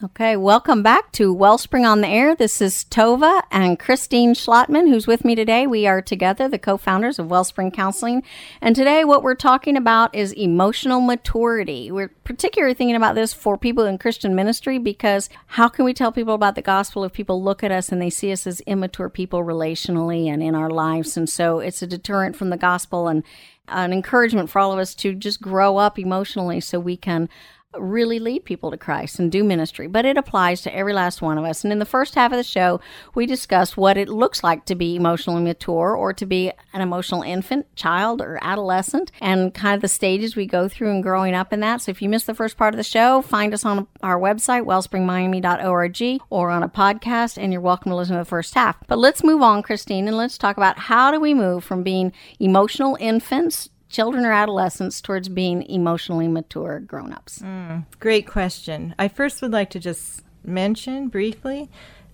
Okay, 0.00 0.36
welcome 0.36 0.80
back 0.80 1.10
to 1.10 1.32
Wellspring 1.32 1.84
on 1.84 2.02
the 2.02 2.06
Air. 2.06 2.36
This 2.36 2.60
is 2.60 2.84
Tova 2.88 3.42
and 3.50 3.80
Christine 3.80 4.32
Schlottman, 4.32 4.88
who's 4.88 5.08
with 5.08 5.24
me 5.24 5.34
today. 5.34 5.66
We 5.66 5.88
are 5.88 6.00
together, 6.00 6.48
the 6.48 6.56
co 6.56 6.76
founders 6.76 7.18
of 7.18 7.28
Wellspring 7.28 7.72
Counseling. 7.72 8.22
And 8.60 8.76
today, 8.76 9.02
what 9.04 9.24
we're 9.24 9.34
talking 9.34 9.76
about 9.76 10.14
is 10.14 10.30
emotional 10.34 11.00
maturity. 11.00 11.90
We're 11.90 12.12
particularly 12.22 12.74
thinking 12.74 12.94
about 12.94 13.16
this 13.16 13.34
for 13.34 13.58
people 13.58 13.86
in 13.86 13.98
Christian 13.98 14.36
ministry 14.36 14.78
because 14.78 15.28
how 15.48 15.66
can 15.66 15.84
we 15.84 15.92
tell 15.92 16.12
people 16.12 16.34
about 16.34 16.54
the 16.54 16.62
gospel 16.62 17.02
if 17.02 17.12
people 17.12 17.42
look 17.42 17.64
at 17.64 17.72
us 17.72 17.90
and 17.90 18.00
they 18.00 18.10
see 18.10 18.30
us 18.30 18.46
as 18.46 18.60
immature 18.60 19.08
people 19.08 19.42
relationally 19.42 20.26
and 20.28 20.44
in 20.44 20.54
our 20.54 20.70
lives? 20.70 21.16
And 21.16 21.28
so 21.28 21.58
it's 21.58 21.82
a 21.82 21.88
deterrent 21.88 22.36
from 22.36 22.50
the 22.50 22.56
gospel 22.56 23.08
and 23.08 23.24
an 23.66 23.92
encouragement 23.92 24.48
for 24.48 24.60
all 24.60 24.72
of 24.72 24.78
us 24.78 24.94
to 24.94 25.12
just 25.12 25.40
grow 25.40 25.76
up 25.76 25.98
emotionally 25.98 26.60
so 26.60 26.78
we 26.78 26.96
can 26.96 27.28
really 27.76 28.18
lead 28.18 28.44
people 28.44 28.70
to 28.70 28.78
Christ 28.78 29.18
and 29.18 29.30
do 29.30 29.44
ministry, 29.44 29.88
but 29.88 30.06
it 30.06 30.16
applies 30.16 30.62
to 30.62 30.74
every 30.74 30.94
last 30.94 31.20
one 31.20 31.36
of 31.36 31.44
us. 31.44 31.64
And 31.64 31.72
in 31.72 31.78
the 31.78 31.84
first 31.84 32.14
half 32.14 32.32
of 32.32 32.38
the 32.38 32.44
show, 32.44 32.80
we 33.14 33.26
discussed 33.26 33.76
what 33.76 33.98
it 33.98 34.08
looks 34.08 34.42
like 34.42 34.64
to 34.66 34.74
be 34.74 34.96
emotionally 34.96 35.42
mature 35.42 35.94
or 35.94 36.14
to 36.14 36.24
be 36.24 36.50
an 36.72 36.80
emotional 36.80 37.22
infant, 37.22 37.66
child, 37.76 38.22
or 38.22 38.38
adolescent, 38.40 39.12
and 39.20 39.52
kind 39.52 39.74
of 39.74 39.82
the 39.82 39.88
stages 39.88 40.34
we 40.34 40.46
go 40.46 40.66
through 40.68 40.90
in 40.90 41.02
growing 41.02 41.34
up 41.34 41.52
in 41.52 41.60
that. 41.60 41.82
So 41.82 41.90
if 41.90 42.00
you 42.00 42.08
missed 42.08 42.26
the 42.26 42.34
first 42.34 42.56
part 42.56 42.72
of 42.72 42.78
the 42.78 42.84
show, 42.84 43.20
find 43.20 43.52
us 43.52 43.66
on 43.66 43.86
our 44.02 44.18
website, 44.18 44.64
wellspringmiami.org, 44.64 46.22
or 46.30 46.50
on 46.50 46.62
a 46.62 46.68
podcast, 46.68 47.36
and 47.36 47.52
you're 47.52 47.60
welcome 47.60 47.90
to 47.90 47.96
listen 47.96 48.16
to 48.16 48.22
the 48.22 48.24
first 48.24 48.54
half. 48.54 48.76
But 48.86 48.98
let's 48.98 49.22
move 49.22 49.42
on, 49.42 49.62
Christine, 49.62 50.08
and 50.08 50.16
let's 50.16 50.38
talk 50.38 50.56
about 50.56 50.78
how 50.78 51.10
do 51.10 51.20
we 51.20 51.34
move 51.34 51.64
from 51.64 51.82
being 51.82 52.12
emotional 52.40 52.96
infants 52.98 53.68
children 53.88 54.24
or 54.24 54.32
adolescents 54.32 55.00
towards 55.00 55.28
being 55.28 55.62
emotionally 55.62 56.28
mature 56.28 56.80
grown-ups 56.80 57.40
mm, 57.40 57.84
Great 58.00 58.26
question. 58.26 58.94
I 58.98 59.08
first 59.08 59.42
would 59.42 59.52
like 59.52 59.70
to 59.70 59.80
just 59.80 60.22
mention 60.44 61.08
briefly 61.08 61.68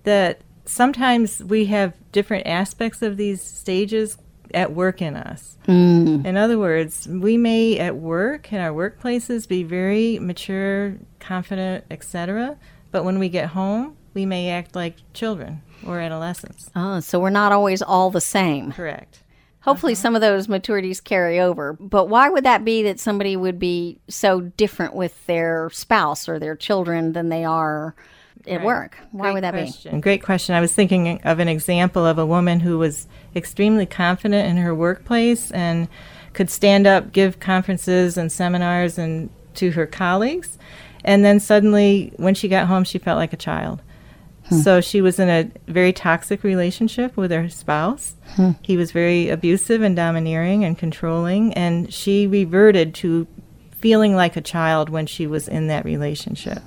that 0.04 0.40
sometimes 0.64 1.42
we 1.42 1.66
have 1.66 1.94
different 2.12 2.46
aspects 2.46 3.02
of 3.02 3.16
these 3.16 3.42
stages 3.42 4.18
at 4.52 4.72
work 4.72 5.02
in 5.02 5.16
us. 5.16 5.58
Mm. 5.66 6.24
In 6.24 6.36
other 6.36 6.58
words, 6.58 7.08
we 7.08 7.36
may 7.36 7.78
at 7.78 7.96
work 7.96 8.52
in 8.52 8.60
our 8.60 8.72
workplaces 8.72 9.48
be 9.48 9.62
very 9.62 10.18
mature, 10.18 10.96
confident, 11.18 11.84
etc., 11.90 12.56
but 12.92 13.04
when 13.04 13.18
we 13.18 13.28
get 13.28 13.48
home, 13.48 13.96
we 14.14 14.24
may 14.24 14.50
act 14.50 14.76
like 14.76 14.94
children 15.12 15.60
or 15.84 15.98
adolescents. 15.98 16.70
oh 16.76 17.00
so 17.00 17.18
we're 17.18 17.30
not 17.30 17.50
always 17.50 17.82
all 17.82 18.10
the 18.10 18.20
same 18.20 18.70
Correct. 18.72 19.23
Hopefully 19.64 19.92
uh-huh. 19.92 20.02
some 20.02 20.14
of 20.14 20.20
those 20.20 20.46
maturities 20.46 21.02
carry 21.02 21.40
over 21.40 21.72
but 21.74 22.08
why 22.08 22.28
would 22.28 22.44
that 22.44 22.64
be 22.64 22.82
that 22.82 23.00
somebody 23.00 23.36
would 23.36 23.58
be 23.58 23.98
so 24.08 24.40
different 24.40 24.94
with 24.94 25.26
their 25.26 25.68
spouse 25.70 26.28
or 26.28 26.38
their 26.38 26.56
children 26.56 27.12
than 27.12 27.28
they 27.28 27.44
are 27.44 27.94
at 28.46 28.62
work 28.62 28.98
why 29.10 29.32
would 29.32 29.42
that 29.42 29.54
be 29.54 29.62
question. 29.62 30.00
Great 30.00 30.22
question. 30.22 30.54
I 30.54 30.60
was 30.60 30.74
thinking 30.74 31.20
of 31.22 31.38
an 31.38 31.48
example 31.48 32.04
of 32.04 32.18
a 32.18 32.26
woman 32.26 32.60
who 32.60 32.78
was 32.78 33.06
extremely 33.34 33.86
confident 33.86 34.48
in 34.48 34.58
her 34.58 34.74
workplace 34.74 35.50
and 35.50 35.88
could 36.32 36.50
stand 36.50 36.86
up, 36.86 37.12
give 37.12 37.40
conferences 37.40 38.16
and 38.18 38.30
seminars 38.30 38.98
and 38.98 39.30
to 39.54 39.70
her 39.70 39.86
colleagues, 39.86 40.58
and 41.04 41.24
then 41.24 41.38
suddenly, 41.38 42.12
when 42.16 42.34
she 42.34 42.48
got 42.48 42.66
home, 42.66 42.82
she 42.82 42.98
felt 42.98 43.18
like 43.18 43.32
a 43.32 43.36
child. 43.38 43.82
So 44.62 44.80
she 44.80 45.00
was 45.00 45.18
in 45.18 45.28
a 45.28 45.50
very 45.70 45.92
toxic 45.92 46.44
relationship 46.44 47.16
with 47.16 47.30
her 47.30 47.48
spouse. 47.48 48.14
He 48.62 48.76
was 48.76 48.92
very 48.92 49.28
abusive 49.30 49.80
and 49.82 49.96
domineering 49.96 50.64
and 50.64 50.76
controlling, 50.76 51.54
and 51.54 51.92
she 51.92 52.26
reverted 52.26 52.94
to 52.96 53.26
feeling 53.80 54.14
like 54.14 54.36
a 54.36 54.40
child 54.40 54.88
when 54.90 55.06
she 55.06 55.26
was 55.26 55.48
in 55.48 55.66
that 55.68 55.84
relationship. 55.84 56.58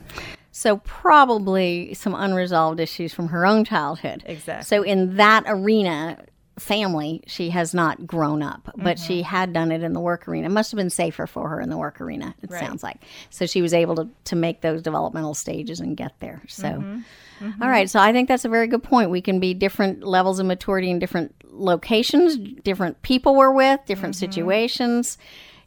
so 0.51 0.77
probably 0.85 1.93
some 1.93 2.13
unresolved 2.15 2.79
issues 2.79 3.13
from 3.13 3.27
her 3.29 3.45
own 3.45 3.63
childhood 3.63 4.23
Exactly. 4.25 4.63
so 4.65 4.83
in 4.83 5.15
that 5.17 5.43
arena 5.47 6.17
family 6.59 7.21
she 7.27 7.49
has 7.51 7.73
not 7.73 8.07
grown 8.07 8.41
up 8.41 8.71
but 8.77 8.97
she 8.97 9.19
Mm-hmm. 9.19 9.29
had 9.29 9.53
done 9.53 9.71
it 9.71 9.83
in 9.83 9.93
the 9.93 9.99
work 9.99 10.27
arena 10.27 10.47
it 10.47 10.51
must 10.51 10.71
have 10.71 10.77
been 10.77 10.89
safer 10.89 11.27
for 11.27 11.49
her 11.49 11.61
in 11.61 11.69
the 11.69 11.77
work 11.77 12.01
arena 12.01 12.33
it 12.41 12.49
Right. 12.49 12.59
sounds 12.59 12.81
like 12.83 12.97
so 13.29 13.45
she 13.45 13.61
was 13.61 13.73
able 13.73 13.95
to, 13.95 14.09
to 14.25 14.35
make 14.35 14.61
those 14.61 14.81
developmental 14.81 15.33
stages 15.35 15.79
and 15.79 15.95
get 15.95 16.19
there 16.19 16.41
so 16.47 16.67
Mm-hmm. 17.39 17.61
all 17.61 17.69
right 17.69 17.87
so 17.87 17.99
i 17.99 18.11
think 18.11 18.27
that's 18.27 18.45
a 18.45 18.49
very 18.49 18.65
good 18.65 18.81
point 18.81 19.11
we 19.11 19.21
can 19.21 19.39
be 19.39 19.53
different 19.53 20.01
levels 20.03 20.39
of 20.39 20.47
maturity 20.47 20.89
in 20.89 20.97
different 20.97 21.35
locations 21.51 22.35
different 22.63 22.99
people 23.03 23.35
we're 23.35 23.51
with 23.51 23.79
different 23.85 24.15
Mm-hmm. 24.15 24.31
situations 24.31 25.19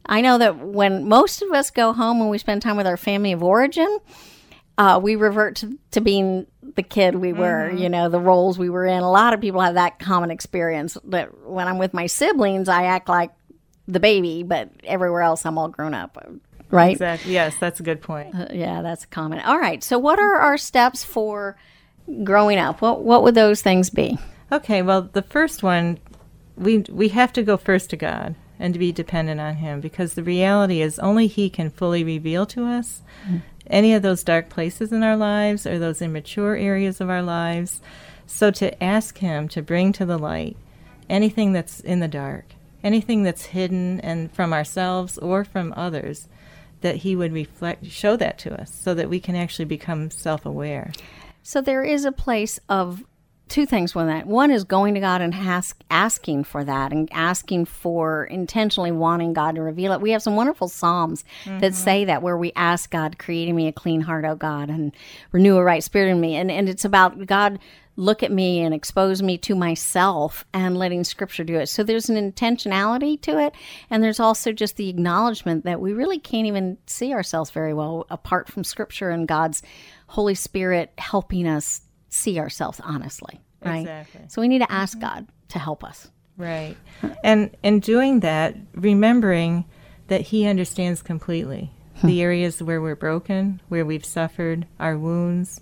i 0.06 0.20
know 0.20 0.38
that 0.38 0.58
when 0.58 1.06
most 1.08 1.42
of 1.42 1.52
us 1.52 1.70
go 1.70 1.92
home 1.92 2.20
and 2.20 2.28
we 2.30 2.38
spend 2.38 2.62
time 2.62 2.76
with 2.76 2.86
our 2.88 2.96
family 2.96 3.30
of 3.30 3.42
origin 3.44 3.98
uh, 4.78 4.98
we 5.02 5.16
revert 5.16 5.56
to, 5.56 5.78
to 5.90 6.00
being 6.00 6.46
the 6.76 6.82
kid 6.82 7.14
we 7.16 7.32
were, 7.32 7.68
Mm-hmm. 7.68 7.78
you 7.78 7.88
know, 7.88 8.08
the 8.08 8.20
roles 8.20 8.58
we 8.58 8.70
were 8.70 8.86
in. 8.86 9.02
A 9.02 9.10
lot 9.10 9.34
of 9.34 9.40
people 9.40 9.60
have 9.60 9.74
that 9.74 9.98
common 9.98 10.30
experience 10.30 10.96
that 11.04 11.46
when 11.46 11.68
I'm 11.68 11.78
with 11.78 11.92
my 11.92 12.06
siblings, 12.06 12.68
I 12.68 12.84
act 12.84 13.08
like 13.08 13.30
the 13.88 14.00
baby, 14.00 14.42
but 14.42 14.70
everywhere 14.84 15.22
else 15.22 15.44
I'm 15.44 15.58
all 15.58 15.68
grown 15.68 15.94
up, 15.94 16.16
right? 16.70 16.92
Exactly. 16.92 17.32
Yes, 17.32 17.56
that's 17.58 17.80
a 17.80 17.82
good 17.82 18.00
point. 18.00 18.34
Uh, 18.34 18.46
yeah, 18.52 18.82
that's 18.82 19.04
common. 19.06 19.40
All 19.40 19.58
right. 19.58 19.82
So, 19.82 19.98
what 19.98 20.18
are 20.20 20.36
our 20.36 20.56
steps 20.56 21.02
for 21.04 21.56
growing 22.24 22.58
up? 22.58 22.80
What 22.80 23.02
What 23.02 23.22
would 23.24 23.34
those 23.34 23.62
things 23.62 23.90
be? 23.90 24.16
Okay, 24.52 24.80
well, 24.82 25.02
the 25.02 25.22
first 25.22 25.62
one, 25.62 25.98
we 26.56 26.78
we 26.90 27.08
have 27.08 27.32
to 27.34 27.42
go 27.42 27.56
first 27.56 27.90
to 27.90 27.96
God 27.96 28.36
and 28.58 28.72
to 28.74 28.78
be 28.78 28.92
dependent 28.92 29.40
on 29.40 29.56
Him 29.56 29.80
because 29.80 30.14
the 30.14 30.22
reality 30.22 30.80
is 30.80 30.98
only 31.00 31.26
He 31.26 31.50
can 31.50 31.70
fully 31.70 32.04
reveal 32.04 32.46
to 32.46 32.64
us 32.66 33.02
any 33.70 33.94
of 33.94 34.02
those 34.02 34.24
dark 34.24 34.48
places 34.50 34.92
in 34.92 35.02
our 35.02 35.16
lives 35.16 35.66
or 35.66 35.78
those 35.78 36.02
immature 36.02 36.56
areas 36.56 37.00
of 37.00 37.08
our 37.08 37.22
lives. 37.22 37.80
So 38.26 38.50
to 38.52 38.82
ask 38.82 39.18
Him 39.18 39.48
to 39.48 39.62
bring 39.62 39.92
to 39.92 40.04
the 40.04 40.18
light 40.18 40.56
anything 41.08 41.52
that's 41.52 41.80
in 41.80 42.00
the 42.00 42.08
dark, 42.08 42.54
anything 42.84 43.22
that's 43.22 43.46
hidden 43.46 44.00
and 44.00 44.30
from 44.32 44.52
ourselves 44.52 45.16
or 45.18 45.44
from 45.44 45.72
others, 45.76 46.28
that 46.80 46.96
He 46.96 47.16
would 47.16 47.32
reflect, 47.32 47.86
show 47.86 48.16
that 48.16 48.38
to 48.40 48.60
us 48.60 48.74
so 48.74 48.94
that 48.94 49.08
we 49.08 49.20
can 49.20 49.36
actually 49.36 49.64
become 49.64 50.10
self 50.10 50.44
aware. 50.44 50.92
So 51.42 51.60
there 51.60 51.84
is 51.84 52.04
a 52.04 52.12
place 52.12 52.60
of 52.68 53.04
two 53.50 53.66
things 53.66 53.94
with 53.94 54.06
that. 54.06 54.26
One 54.26 54.50
is 54.50 54.64
going 54.64 54.94
to 54.94 55.00
God 55.00 55.20
and 55.20 55.34
ask, 55.34 55.78
asking 55.90 56.44
for 56.44 56.64
that 56.64 56.92
and 56.92 57.08
asking 57.12 57.66
for 57.66 58.24
intentionally 58.24 58.92
wanting 58.92 59.32
God 59.32 59.56
to 59.56 59.62
reveal 59.62 59.92
it. 59.92 60.00
We 60.00 60.12
have 60.12 60.22
some 60.22 60.36
wonderful 60.36 60.68
Psalms 60.68 61.24
that 61.44 61.60
mm-hmm. 61.60 61.74
say 61.74 62.04
that 62.06 62.22
where 62.22 62.38
we 62.38 62.52
ask 62.56 62.90
God, 62.90 63.18
creating 63.18 63.56
me 63.56 63.66
a 63.66 63.72
clean 63.72 64.00
heart, 64.00 64.24
O 64.24 64.34
God, 64.34 64.70
and 64.70 64.92
renew 65.32 65.56
a 65.56 65.64
right 65.64 65.84
spirit 65.84 66.10
in 66.10 66.20
me. 66.20 66.36
And, 66.36 66.50
and 66.50 66.68
it's 66.68 66.84
about 66.84 67.26
God 67.26 67.58
look 67.96 68.22
at 68.22 68.32
me 68.32 68.60
and 68.60 68.72
expose 68.72 69.20
me 69.20 69.36
to 69.36 69.54
myself 69.54 70.46
and 70.54 70.78
letting 70.78 71.04
scripture 71.04 71.44
do 71.44 71.56
it. 71.56 71.68
So 71.68 71.82
there's 71.82 72.08
an 72.08 72.32
intentionality 72.32 73.20
to 73.22 73.38
it. 73.38 73.54
And 73.90 74.02
there's 74.02 74.20
also 74.20 74.52
just 74.52 74.76
the 74.76 74.88
acknowledgement 74.88 75.64
that 75.64 75.80
we 75.80 75.92
really 75.92 76.18
can't 76.18 76.46
even 76.46 76.78
see 76.86 77.12
ourselves 77.12 77.50
very 77.50 77.74
well 77.74 78.06
apart 78.08 78.48
from 78.48 78.64
scripture 78.64 79.10
and 79.10 79.28
God's 79.28 79.62
Holy 80.06 80.34
Spirit 80.34 80.92
helping 80.96 81.46
us 81.46 81.82
see 82.10 82.38
ourselves 82.38 82.80
honestly. 82.84 83.40
Right. 83.64 83.80
Exactly. 83.80 84.20
So 84.28 84.40
we 84.40 84.48
need 84.48 84.58
to 84.58 84.70
ask 84.70 84.98
mm-hmm. 84.98 85.06
God 85.06 85.28
to 85.48 85.58
help 85.58 85.82
us. 85.82 86.10
Right. 86.36 86.76
And 87.22 87.54
in 87.62 87.80
doing 87.80 88.20
that, 88.20 88.56
remembering 88.74 89.64
that 90.08 90.22
He 90.22 90.46
understands 90.46 91.02
completely 91.02 91.70
hmm. 91.96 92.06
the 92.06 92.22
areas 92.22 92.62
where 92.62 92.80
we're 92.80 92.96
broken, 92.96 93.60
where 93.68 93.84
we've 93.84 94.04
suffered, 94.04 94.66
our 94.78 94.96
wounds, 94.96 95.60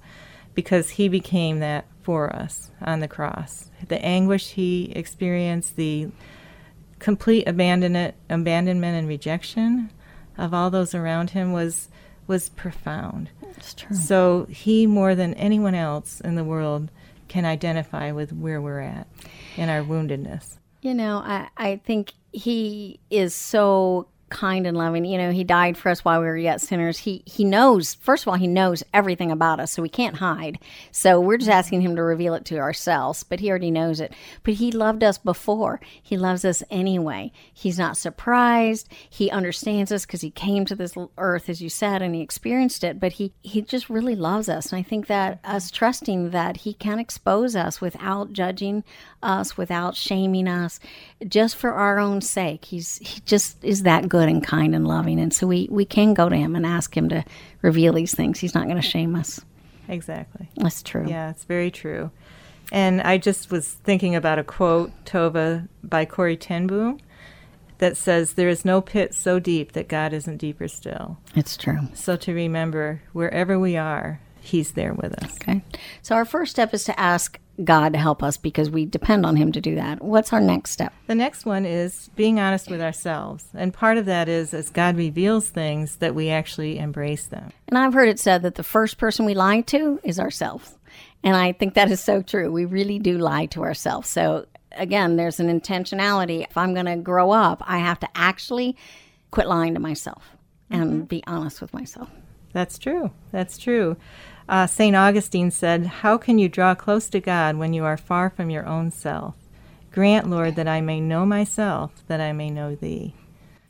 because 0.55 0.91
He 0.91 1.09
became 1.09 1.61
that 1.61 1.87
for 2.03 2.35
us 2.35 2.71
on 2.81 3.01
the 3.01 3.09
cross. 3.09 3.71
The 3.89 4.03
anguish 4.05 4.51
He 4.53 4.93
experienced, 4.95 5.77
the 5.77 6.09
complete 6.99 7.47
abandonment, 7.47 8.15
abandonment 8.31 8.97
and 8.97 9.09
rejection 9.09 9.91
of 10.37 10.55
all 10.55 10.71
those 10.71 10.95
around 10.95 11.31
Him 11.31 11.53
was 11.53 11.89
was 12.29 12.51
profound. 12.51 13.31
It's 13.57 13.75
true. 13.75 13.97
So 13.97 14.47
He, 14.49 14.87
more 14.87 15.17
than 15.17 15.35
anyone 15.35 15.75
else 15.75 16.21
in 16.21 16.37
the 16.37 16.45
world, 16.45 16.91
can 17.27 17.45
identify 17.45 18.13
with 18.13 18.33
where 18.33 18.61
we're 18.61 18.81
at 18.81 19.09
in 19.57 19.69
our 19.69 19.83
woundedness. 19.83 20.59
You 20.81 20.95
know, 20.95 21.19
I, 21.19 21.49
I 21.57 21.81
think 21.85 22.13
he 22.33 23.01
is 23.11 23.35
so 23.35 24.07
kind 24.31 24.67
and 24.67 24.77
loving. 24.77 25.05
You 25.05 25.19
know, 25.19 25.31
he 25.31 25.45
died 25.45 25.77
for 25.77 25.89
us 25.91 26.05
while 26.05 26.21
we 26.21 26.27
were 26.27 26.37
yet 26.37 26.61
sinners. 26.61 26.99
He 26.99 27.23
he 27.27 27.45
knows, 27.45 27.95
first 27.95 28.25
of 28.25 28.29
all, 28.29 28.35
he 28.35 28.47
knows 28.47 28.83
everything 28.93 29.31
about 29.31 29.61
us, 29.61 29.73
so 29.73 29.83
we 29.83 29.89
can't 29.89 30.17
hide. 30.17 30.59
So 30.93 31.21
we're 31.21 31.39
just 31.39 31.51
asking 31.51 31.81
him 31.81 31.97
to 31.97 32.03
reveal 32.03 32.35
it 32.35 32.45
to 32.47 32.59
ourselves, 32.59 33.23
but 33.23 33.41
he 33.41 33.51
already 33.51 33.71
knows 33.71 34.01
it. 34.01 34.13
But 34.43 34.55
he 34.55 34.73
loved 34.73 35.03
us 35.03 35.19
before. 35.19 35.81
He 36.03 36.17
loves 36.17 36.45
us 36.45 36.63
anyway. 36.71 37.33
He's 37.53 37.79
not 37.79 37.97
surprised. 37.97 38.89
He 39.09 39.31
understands 39.31 39.93
us 39.93 40.07
because 40.07 40.21
he 40.21 40.31
came 40.31 40.65
to 40.67 40.75
this 40.75 40.95
earth, 41.17 41.49
as 41.49 41.63
you 41.63 41.69
said, 41.69 42.03
and 42.03 42.15
he 42.15 42.21
experienced 42.21 42.85
it. 42.85 43.01
But 43.01 43.13
he 43.13 43.33
he 43.43 43.63
just 43.63 43.91
really 43.91 44.17
loves 44.17 44.49
us, 44.49 44.73
and 44.73 44.79
I 44.79 44.83
think 44.83 45.07
that 45.07 45.41
us 45.45 45.71
trusting 45.71 46.31
that 46.31 46.59
he 46.59 46.75
can 46.75 46.99
expose 46.99 47.57
us 47.57 47.81
without 47.81 48.33
judging 48.33 48.85
us, 49.23 49.57
without 49.57 49.97
shaming 49.97 50.49
us, 50.49 50.81
just 51.27 51.57
for 51.57 51.73
our 51.73 51.99
own 51.99 52.21
sake. 52.21 52.65
He's 52.65 52.99
he 52.99 53.21
just 53.21 53.63
is 53.65 53.83
that 53.83 54.09
good 54.09 54.29
and 54.29 54.43
kind 54.45 54.75
and 54.75 54.87
loving, 54.87 55.19
and 55.19 55.33
so 55.33 55.47
we 55.47 55.69
we 55.71 55.85
can 55.85 56.15
go 56.15 56.29
to 56.29 56.37
him 56.37 56.55
and 56.55 56.65
ask 56.65 56.97
him 56.97 57.09
to 57.09 57.25
reveal 57.63 57.93
these 57.93 58.15
things. 58.15 58.39
He's 58.39 58.55
not 58.55 58.65
going 58.65 58.77
to 58.77 58.83
shame 58.83 59.15
us. 59.15 59.41
Exactly. 59.89 60.49
That's 60.57 60.83
true. 60.83 61.07
Yeah, 61.09 61.31
it's 61.31 61.45
very 61.45 61.71
true. 61.71 62.11
And 62.71 63.01
I 63.01 63.17
just 63.17 63.51
was 63.51 63.69
thinking 63.69 64.15
about 64.15 64.39
a 64.39 64.45
quote, 64.45 64.93
Tova, 65.05 65.67
by 65.83 66.05
Corrie 66.05 66.37
ten 66.37 66.67
Boom, 66.67 67.01
that 67.79 67.97
says, 67.97 68.35
There 68.35 68.49
is 68.49 68.65
no 68.65 68.81
pit 68.81 69.15
so 69.15 69.39
deep 69.39 69.73
that 69.73 69.89
God 69.89 70.13
isn't 70.13 70.37
deeper 70.37 70.69
still. 70.69 71.17
It's 71.35 71.57
true. 71.57 71.79
So 71.95 72.17
to 72.17 72.35
remember, 72.35 73.03
wherever 73.13 73.59
we 73.59 73.77
are, 73.77 74.21
He's 74.41 74.73
there 74.73 74.95
with 74.95 75.13
us. 75.23 75.35
Okay. 75.37 75.63
So 76.03 76.15
our 76.15 76.25
first 76.25 76.53
step 76.53 76.73
is 76.73 76.85
to 76.85 76.99
ask 76.99 77.39
God 77.65 77.93
to 77.93 77.99
help 77.99 78.23
us 78.23 78.37
because 78.37 78.71
we 78.71 78.87
depend 78.87 79.27
on 79.27 79.37
Him 79.37 79.53
to 79.53 79.61
do 79.61 79.75
that. 79.75 80.03
What's 80.03 80.33
our 80.33 80.41
next 80.41 80.71
step? 80.71 80.93
The 81.07 81.15
next 81.15 81.45
one 81.45 81.67
is 81.67 82.11
being 82.17 82.39
honest 82.39 82.71
with 82.71 82.81
ourselves. 82.81 83.45
And 83.55 83.75
part 83.75 83.99
of 83.99 84.07
that 84.07 84.29
is 84.29 84.55
as 84.55 84.71
God 84.71 84.97
reveals 84.97 85.49
things, 85.49 85.97
that 85.97 86.15
we 86.15 86.31
actually 86.31 86.79
embrace 86.79 87.27
them. 87.27 87.51
And 87.69 87.79
I've 87.79 87.95
heard 87.95 88.09
it 88.09 88.21
said 88.21 88.43
that 88.43 88.55
the 88.55 88.63
first 88.63 88.99
person 88.99 89.27
we 89.27 89.35
lie 89.35 89.63
to 89.63 90.01
is 90.05 90.21
ourselves. 90.21 90.77
And 91.25 91.37
I 91.37 91.53
think 91.53 91.75
that 91.75 91.91
is 91.91 92.01
so 92.01 92.23
true. 92.23 92.53
We 92.53 92.65
really 92.65 92.99
do 92.99 93.19
lie 93.19 93.47
to 93.47 93.63
ourselves. 93.63 94.09
So 94.09 94.47
again, 94.73 95.17
there's 95.17 95.41
an 95.41 95.49
intentionality. 95.49 96.47
If 96.49 96.57
I'm 96.57 96.75
going 96.75 96.87
to 96.87 96.97
grow 96.97 97.31
up, 97.31 97.63
I 97.67 97.79
have 97.79 98.01
to 98.01 98.09
actually 98.15 98.77
quit 99.31 99.47
lying 99.47 99.75
to 99.75 99.81
myself 99.81 100.37
and 100.71 100.91
mm-hmm. 100.91 101.01
be 101.03 101.25
honest 101.27 101.61
with 101.61 101.75
myself. 101.75 102.09
That's 102.53 102.79
true. 102.79 103.11
That's 103.31 103.59
true. 103.59 103.97
Uh, 104.49 104.67
St. 104.67 104.97
Augustine 104.97 105.51
said, 105.51 105.87
How 105.87 106.17
can 106.17 106.39
you 106.39 106.49
draw 106.49 106.75
close 106.75 107.09
to 107.11 107.21
God 107.21 107.57
when 107.57 107.75
you 107.75 107.85
are 107.85 107.97
far 107.97 108.31
from 108.31 108.49
your 108.49 108.67
own 108.67 108.91
self? 108.91 109.35
Grant, 109.93 110.31
Lord, 110.31 110.55
that 110.57 110.69
I 110.69 110.81
may 110.81 111.01
know 111.01 111.27
myself, 111.27 112.03
that 112.07 112.21
I 112.21 112.33
may 112.33 112.51
know 112.51 112.75
thee. 112.75 113.15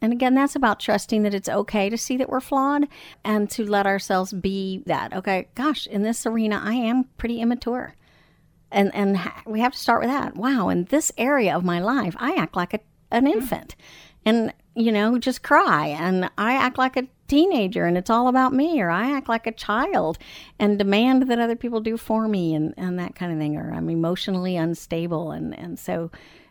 And 0.01 0.13
again, 0.13 0.35
that's 0.35 0.55
about 0.55 0.79
trusting 0.79 1.25
that 1.25 1.35
it's 1.35 1.49
okay 1.49 1.91
to 1.91 1.99
see 1.99 2.17
that 2.19 2.29
we're 2.29 2.41
flawed 2.41 2.87
and 3.25 3.51
to 3.51 3.65
let 3.65 3.87
ourselves 3.87 4.33
be 4.33 4.83
that. 4.87 5.13
Okay, 5.13 5.49
gosh, 5.57 5.87
in 5.89 6.03
this 6.03 6.25
arena, 6.25 6.61
I 6.63 6.75
am 6.75 7.05
pretty 7.17 7.41
immature. 7.41 7.95
And 8.71 8.95
and 8.95 9.19
we 9.47 9.61
have 9.61 9.73
to 9.73 9.79
start 9.79 10.01
with 10.03 10.11
that. 10.11 10.37
Wow, 10.37 10.69
in 10.69 10.85
this 10.85 11.11
area 11.19 11.57
of 11.57 11.65
my 11.65 11.81
life, 11.81 12.15
I 12.19 12.35
act 12.35 12.55
like 12.55 12.75
a, 12.75 12.81
an 13.11 13.27
infant. 13.27 13.75
And, 14.25 14.53
you 14.77 14.93
know, 14.93 15.19
just 15.19 15.43
cry. 15.43 15.87
And 15.89 16.31
I 16.37 16.53
act 16.55 16.77
like 16.79 16.97
a 16.97 17.09
teenager 17.29 17.85
and 17.85 17.97
it's 17.97 18.11
all 18.11 18.29
about 18.29 18.53
me. 18.53 18.81
Or 18.81 18.91
I 18.91 19.11
act 19.11 19.29
like 19.29 19.47
a 19.47 19.53
child 19.53 20.19
and 20.59 20.79
demand 20.79 21.29
that 21.29 21.39
other 21.39 21.57
people 21.57 21.81
do 21.81 21.97
for 21.97 22.27
me 22.27 22.55
and, 22.55 22.75
and 22.77 22.99
that 22.99 23.15
kind 23.15 23.33
of 23.33 23.39
thing. 23.39 23.57
Or 23.57 23.73
I'm 23.73 23.89
emotionally 23.89 24.57
unstable. 24.57 25.31
And, 25.31 25.57
and 25.59 25.79
so 25.79 26.11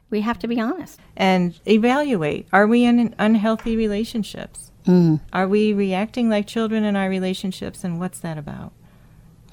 we 0.09 0.21
have 0.21 0.39
to 0.39 0.47
be 0.47 0.59
honest. 0.59 0.99
And 1.15 1.59
evaluate 1.67 2.47
are 2.53 2.67
we 2.67 2.85
in 2.85 3.13
unhealthy 3.19 3.75
relationships? 3.75 4.71
Mm. 4.85 5.19
Are 5.33 5.47
we 5.47 5.73
reacting 5.73 6.29
like 6.29 6.47
children 6.47 6.83
in 6.83 6.95
our 6.95 7.09
relationships? 7.09 7.83
And 7.83 7.99
what's 7.99 8.19
that 8.19 8.37
about? 8.37 8.71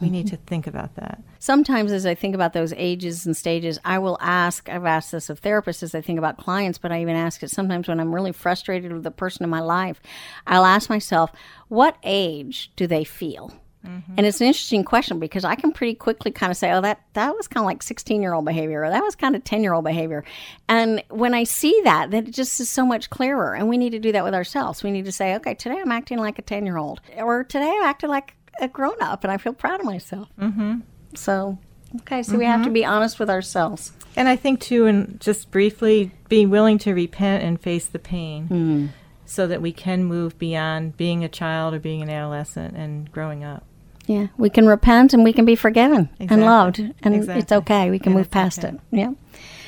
We 0.05 0.11
need 0.11 0.27
mm-hmm. 0.27 0.37
to 0.37 0.43
think 0.43 0.67
about 0.67 0.95
that. 0.97 1.23
Sometimes, 1.39 1.93
as 1.93 2.07
I 2.07 2.15
think 2.15 2.35
about 2.35 2.53
those 2.53 2.73
ages 2.77 3.27
and 3.27 3.37
stages, 3.37 3.79
I 3.85 3.99
will 3.99 4.19
ask. 4.21 4.69
I've 4.69 4.85
asked 4.85 5.13
this 5.13 5.31
of 5.31 5.41
therapists 5.41 5.83
as 5.83 5.95
I 5.95 6.01
think 6.01 6.19
about 6.19 6.39
clients, 6.39 6.79
but 6.79 6.93
I 6.93 7.01
even 7.01 7.17
ask 7.17 7.43
it 7.43 7.51
sometimes 7.51 7.89
when 7.89 8.01
I'm 8.01 8.15
really 8.15 8.33
frustrated 8.33 8.93
with 8.93 9.03
the 9.03 9.11
person 9.11 9.45
in 9.45 9.51
my 9.51 9.61
life. 9.61 10.01
I'll 10.47 10.65
ask 10.65 10.89
myself, 10.89 11.31
what 11.69 11.97
age 12.03 12.71
do 12.77 12.87
they 12.87 13.05
feel? 13.05 13.53
Mm-hmm. 13.87 14.15
And 14.17 14.27
it's 14.27 14.41
an 14.41 14.47
interesting 14.47 14.83
question 14.83 15.19
because 15.19 15.45
I 15.45 15.57
can 15.57 15.71
pretty 15.71 15.95
quickly 15.95 16.31
kind 16.31 16.51
of 16.51 16.57
say, 16.57 16.73
oh, 16.73 16.81
that, 16.81 17.03
that 17.13 17.35
was 17.37 17.47
kind 17.47 17.65
of 17.65 17.67
like 17.67 17.83
16 17.83 18.23
year 18.23 18.33
old 18.33 18.45
behavior, 18.45 18.83
or 18.85 18.91
that 18.91 19.03
was 19.03 19.15
kind 19.15 19.37
of 19.37 19.45
10 19.45 19.63
year 19.63 19.75
old 19.75 19.85
behavior. 19.85 20.25
And 20.69 21.03
when 21.11 21.35
I 21.35 21.45
see 21.45 21.79
that, 21.85 22.11
then 22.11 22.27
it 22.27 22.31
just 22.31 22.59
is 22.61 22.71
so 22.71 22.87
much 22.87 23.11
clearer. 23.11 23.55
And 23.55 23.69
we 23.69 23.77
need 23.77 23.91
to 23.91 23.99
do 23.99 24.13
that 24.13 24.25
with 24.25 24.35
ourselves. 24.35 24.83
We 24.83 24.91
need 24.91 25.05
to 25.05 25.13
say, 25.13 25.35
okay, 25.37 25.55
today 25.55 25.79
I'm 25.81 25.93
acting 25.93 26.19
like 26.19 26.39
a 26.39 26.43
10 26.43 26.65
year 26.65 26.79
old, 26.79 27.01
or 27.17 27.45
today 27.45 27.69
I 27.69 27.83
acted 27.85 28.09
like 28.09 28.35
a 28.61 28.69
grown 28.69 29.01
up 29.01 29.25
and 29.25 29.33
I 29.33 29.37
feel 29.37 29.53
proud 29.53 29.81
of 29.81 29.87
myself. 29.87 30.29
Mm-hmm. 30.41 30.81
So, 31.15 31.59
okay, 32.01 32.23
so 32.23 32.37
we 32.37 32.45
have 32.45 32.65
to 32.65 32.71
be 32.71 32.85
honest 32.85 33.19
with 33.19 33.31
ourselves. 33.31 33.93
And 34.17 34.29
I 34.29 34.37
think, 34.37 34.61
too, 34.61 34.87
and 34.87 35.21
just 35.21 35.51
briefly, 35.51 36.13
being 36.29 36.51
willing 36.51 36.79
to 36.79 36.95
repent 36.95 37.43
and 37.43 37.61
face 37.61 37.87
the 37.87 37.99
pain 37.99 38.93
so 39.27 39.47
that 39.47 39.63
we 39.63 39.73
can 39.73 40.05
move 40.05 40.39
beyond 40.39 40.97
being 40.97 41.25
a 41.25 41.29
child 41.29 41.75
or 41.75 41.81
being 41.81 42.03
an 42.03 42.11
adolescent 42.11 42.77
and 42.77 43.11
growing 43.11 43.43
up. 43.43 43.65
Yeah, 44.07 44.27
we 44.37 44.51
can 44.51 44.67
repent 44.67 45.15
and 45.15 45.25
we 45.25 45.33
can 45.33 45.47
be 45.47 45.57
forgiven 45.57 46.11
and 46.21 46.43
loved, 46.43 46.79
and 46.79 47.29
it's 47.29 47.53
okay. 47.53 47.91
We 47.91 47.99
can 47.99 48.13
And 48.13 48.19
move 48.19 48.31
past 48.31 48.59
okay. 48.65 48.75
it. 48.75 48.81
Yeah. 48.91 49.13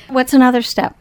What's 0.09 0.33
another 0.33 0.61
step? 0.61 0.95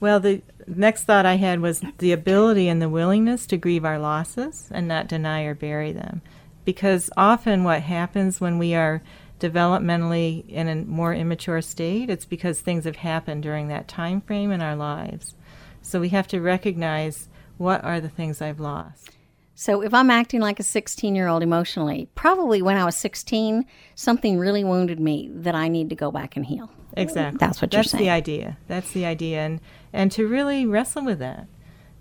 Well, 0.00 0.18
the 0.18 0.42
next 0.66 1.04
thought 1.04 1.24
I 1.24 1.36
had 1.36 1.60
was 1.60 1.82
the 1.98 2.12
ability 2.12 2.68
and 2.68 2.82
the 2.82 2.88
willingness 2.88 3.46
to 3.46 3.56
grieve 3.56 3.84
our 3.84 3.98
losses 3.98 4.68
and 4.70 4.88
not 4.88 5.06
deny 5.06 5.42
or 5.42 5.54
bury 5.54 5.92
them. 5.92 6.20
Because 6.64 7.10
often 7.16 7.64
what 7.64 7.82
happens 7.82 8.40
when 8.40 8.58
we 8.58 8.74
are 8.74 9.02
developmentally 9.38 10.46
in 10.48 10.68
a 10.68 10.76
more 10.76 11.14
immature 11.14 11.62
state, 11.62 12.10
it's 12.10 12.26
because 12.26 12.60
things 12.60 12.84
have 12.84 12.96
happened 12.96 13.42
during 13.42 13.68
that 13.68 13.88
time 13.88 14.20
frame 14.20 14.52
in 14.52 14.60
our 14.60 14.76
lives. 14.76 15.34
So 15.82 16.00
we 16.00 16.10
have 16.10 16.28
to 16.28 16.40
recognize 16.40 17.28
what 17.56 17.82
are 17.84 18.00
the 18.00 18.08
things 18.08 18.40
I've 18.40 18.60
lost. 18.60 19.10
So 19.54 19.82
if 19.82 19.92
I'm 19.92 20.10
acting 20.10 20.40
like 20.40 20.58
a 20.58 20.62
16 20.62 21.14
year 21.14 21.28
old 21.28 21.42
emotionally, 21.42 22.08
probably 22.14 22.62
when 22.62 22.76
I 22.76 22.84
was 22.84 22.96
16, 22.96 23.66
something 23.94 24.38
really 24.38 24.64
wounded 24.64 25.00
me 25.00 25.28
that 25.32 25.54
I 25.54 25.68
need 25.68 25.90
to 25.90 25.94
go 25.94 26.10
back 26.10 26.36
and 26.36 26.46
heal. 26.46 26.70
Exactly. 26.96 27.38
That's 27.38 27.60
what 27.60 27.72
you're 27.72 27.82
That's 27.82 27.90
saying. 27.90 28.06
That's 28.06 28.26
the 28.26 28.32
idea. 28.32 28.58
That's 28.68 28.90
the 28.92 29.04
idea. 29.04 29.40
And, 29.40 29.60
and 29.92 30.10
to 30.12 30.26
really 30.26 30.64
wrestle 30.66 31.04
with 31.04 31.18
that. 31.18 31.46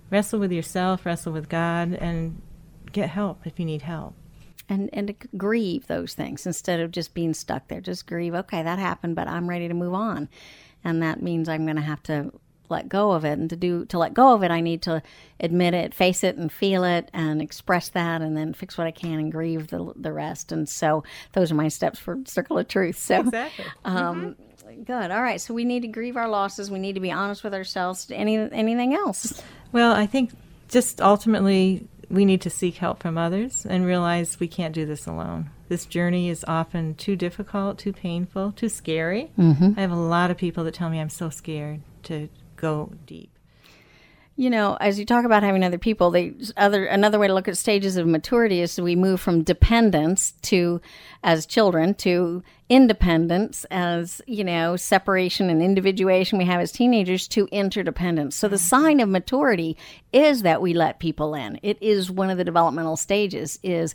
wrestle 0.10 0.40
with 0.40 0.52
yourself, 0.52 1.06
wrestle 1.06 1.34
with 1.34 1.50
God, 1.50 1.94
and 1.94 2.42
get 2.92 3.10
help 3.10 3.46
if 3.46 3.60
you 3.60 3.66
need 3.66 3.82
help. 3.82 4.16
And, 4.70 4.90
and 4.94 5.08
to 5.08 5.16
grieve 5.36 5.88
those 5.88 6.14
things 6.14 6.46
instead 6.46 6.80
of 6.80 6.92
just 6.92 7.16
being 7.16 7.34
stuck 7.34 7.68
there. 7.68 7.82
Just 7.82 8.06
grieve, 8.06 8.36
okay, 8.36 8.62
that 8.62 8.78
happened, 8.78 9.16
but 9.16 9.28
I'm 9.28 9.50
ready 9.50 9.68
to 9.68 9.74
move 9.74 9.96
on. 9.96 10.30
And 10.84 11.02
that 11.02 11.22
means 11.22 11.50
I'm 11.50 11.66
going 11.66 11.76
to 11.76 11.82
have 11.82 12.04
to 12.04 12.32
let 12.70 12.88
go 12.88 13.12
of 13.12 13.26
it. 13.26 13.40
And 13.40 13.50
to 13.50 13.56
do 13.56 13.86
to 13.86 13.98
let 13.98 14.14
go 14.14 14.34
of 14.34 14.44
it 14.44 14.52
i 14.52 14.62
need 14.62 14.82
to 14.84 15.02
admit 15.40 15.74
it 15.74 15.94
face 15.94 16.24
it 16.24 16.38
and 16.38 16.52
feel 16.52 16.84
it 16.84 17.10
and 17.14 17.42
express 17.42 17.90
that 17.90 18.22
and 18.22 18.38
then 18.38 18.54
fix 18.54 18.78
what 18.78 18.88
i 18.88 18.92
can 18.92 19.20
and 19.20 19.32
grieve 19.32 19.68
the, 19.68 19.92
the 19.96 20.14
rest. 20.14 20.52
And 20.52 20.70
so 20.70 21.04
those 21.34 21.52
are 21.52 21.56
my 21.56 21.68
steps 21.68 22.00
for 22.00 22.20
circle 22.26 22.58
of 22.58 22.68
truth. 22.68 22.98
So 23.00 23.22
exactly. 23.22 23.66
um, 23.86 24.36
mm-hmm. 24.66 24.84
good. 24.84 25.12
All 25.12 25.22
right. 25.22 25.42
So 25.42 25.54
we 25.54 25.66
need 25.66 25.82
to 25.82 25.88
grieve 25.88 26.16
our 26.16 26.30
losses. 26.30 26.70
We 26.70 26.80
need 26.80 26.94
to 26.94 27.00
be 27.00 27.12
honest 27.12 27.44
with 27.44 27.54
ourselves. 27.54 28.10
Any 28.12 28.38
anything 28.38 28.94
else? 28.94 29.42
Well 29.72 29.94
i 29.94 30.06
think 30.06 30.32
just 30.70 31.02
ultimately 31.02 31.88
we 32.10 32.26
need 32.26 32.42
to 32.42 32.50
seek 32.50 32.78
help 32.78 33.02
from 33.02 33.18
others 33.18 33.66
and 33.66 33.86
realize 33.86 34.40
we 34.40 34.48
can't 34.48 34.74
do 34.74 34.86
this 34.86 35.06
alone. 35.06 35.52
This 35.68 35.86
journey 35.86 36.30
is 36.30 36.44
often 36.48 36.96
too 36.96 37.16
difficult, 37.16 37.78
too 37.78 37.94
painful, 37.94 38.52
too 38.54 38.70
scary. 38.70 39.32
Mm-hmm. 39.38 39.74
I 39.78 39.82
have 39.82 39.92
a 39.92 39.96
lot 39.96 40.32
of 40.32 40.38
people 40.38 40.64
that 40.64 40.74
tell 40.74 40.90
me 40.90 41.00
I'm 41.00 41.10
so 41.10 41.30
scared 41.30 41.82
to 42.04 42.30
go 42.56 42.92
deep. 43.06 43.32
You 44.40 44.50
know, 44.50 44.78
as 44.80 44.98
you 44.98 45.06
talk 45.06 45.26
about 45.26 45.44
having 45.44 45.66
other 45.66 45.78
people, 45.78 46.12
they 46.12 46.34
other 46.56 46.86
another 46.86 47.20
way 47.20 47.28
to 47.28 47.34
look 47.34 47.50
at 47.50 47.58
stages 47.58 47.98
of 47.98 48.08
maturity 48.08 48.62
is 48.62 48.80
we 48.80 48.96
move 48.96 49.20
from 49.20 49.44
dependence 49.44 50.32
to 50.44 50.80
as 51.26 51.46
children 51.46 51.94
to 51.96 52.42
independence 52.70 53.66
as, 53.70 54.22
you 54.28 54.46
know, 54.46 54.78
separation 54.78 55.50
and 55.50 55.62
individuation 55.62 56.38
we 56.38 56.46
have 56.46 56.62
as 56.62 56.72
teenagers 56.72 57.28
to 57.28 57.50
interdependence. 57.52 58.38
So 58.38 58.48
the 58.48 58.56
mm-hmm. 58.56 58.64
sign 58.64 59.00
of 59.02 59.10
maturity 59.10 59.76
is 60.14 60.44
that 60.44 60.62
we 60.62 60.74
let 60.74 61.00
people 61.00 61.36
in. 61.36 61.60
It 61.62 61.78
is 61.82 62.10
one 62.10 62.30
of 62.30 62.38
the 62.38 62.46
developmental 62.46 62.96
stages 62.96 63.60
is 63.62 63.94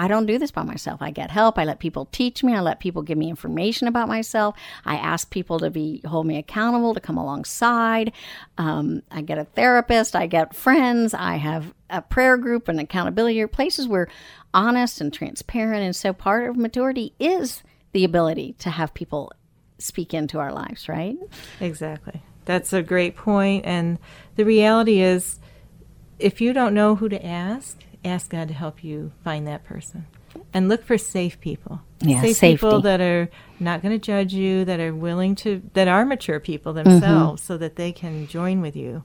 I 0.00 0.08
don't 0.08 0.24
do 0.24 0.38
this 0.38 0.50
by 0.50 0.62
myself. 0.62 1.02
I 1.02 1.10
get 1.10 1.30
help. 1.30 1.58
I 1.58 1.64
let 1.64 1.78
people 1.78 2.06
teach 2.06 2.42
me. 2.42 2.54
I 2.54 2.60
let 2.60 2.80
people 2.80 3.02
give 3.02 3.18
me 3.18 3.28
information 3.28 3.86
about 3.86 4.08
myself. 4.08 4.56
I 4.86 4.96
ask 4.96 5.28
people 5.28 5.58
to 5.58 5.68
be 5.68 6.00
hold 6.06 6.24
me 6.24 6.38
accountable, 6.38 6.94
to 6.94 7.00
come 7.00 7.18
alongside. 7.18 8.12
Um, 8.56 9.02
I 9.10 9.20
get 9.20 9.36
a 9.36 9.44
therapist. 9.44 10.16
I 10.16 10.26
get 10.26 10.56
friends. 10.56 11.12
I 11.12 11.36
have 11.36 11.74
a 11.90 12.00
prayer 12.00 12.38
group 12.38 12.66
and 12.66 12.80
accountability 12.80 13.44
places 13.48 13.86
where 13.86 14.08
honest 14.54 15.02
and 15.02 15.12
transparent. 15.12 15.82
And 15.82 15.94
so 15.94 16.14
part 16.14 16.48
of 16.48 16.56
maturity 16.56 17.12
is 17.20 17.62
the 17.92 18.04
ability 18.04 18.54
to 18.60 18.70
have 18.70 18.94
people 18.94 19.34
speak 19.76 20.14
into 20.14 20.38
our 20.38 20.50
lives, 20.50 20.88
right? 20.88 21.18
Exactly. 21.60 22.22
That's 22.46 22.72
a 22.72 22.82
great 22.82 23.16
point. 23.16 23.66
And 23.66 23.98
the 24.36 24.46
reality 24.46 25.02
is, 25.02 25.40
if 26.18 26.40
you 26.40 26.54
don't 26.54 26.72
know 26.72 26.94
who 26.94 27.10
to 27.10 27.22
ask, 27.22 27.76
ask 28.04 28.30
God 28.30 28.48
to 28.48 28.54
help 28.54 28.82
you 28.82 29.12
find 29.24 29.46
that 29.46 29.64
person. 29.64 30.06
And 30.52 30.68
look 30.68 30.84
for 30.84 30.96
safe 30.96 31.40
people. 31.40 31.80
Yeah, 32.00 32.20
safe 32.20 32.36
safety. 32.36 32.56
people 32.56 32.80
that 32.82 33.00
are 33.00 33.28
not 33.58 33.82
going 33.82 33.98
to 33.98 34.04
judge 34.04 34.32
you, 34.32 34.64
that 34.64 34.78
are 34.78 34.94
willing 34.94 35.34
to, 35.36 35.62
that 35.74 35.88
are 35.88 36.04
mature 36.04 36.38
people 36.38 36.72
themselves, 36.72 37.42
mm-hmm. 37.42 37.46
so 37.46 37.58
that 37.58 37.76
they 37.76 37.92
can 37.92 38.26
join 38.26 38.60
with 38.60 38.76
you 38.76 39.02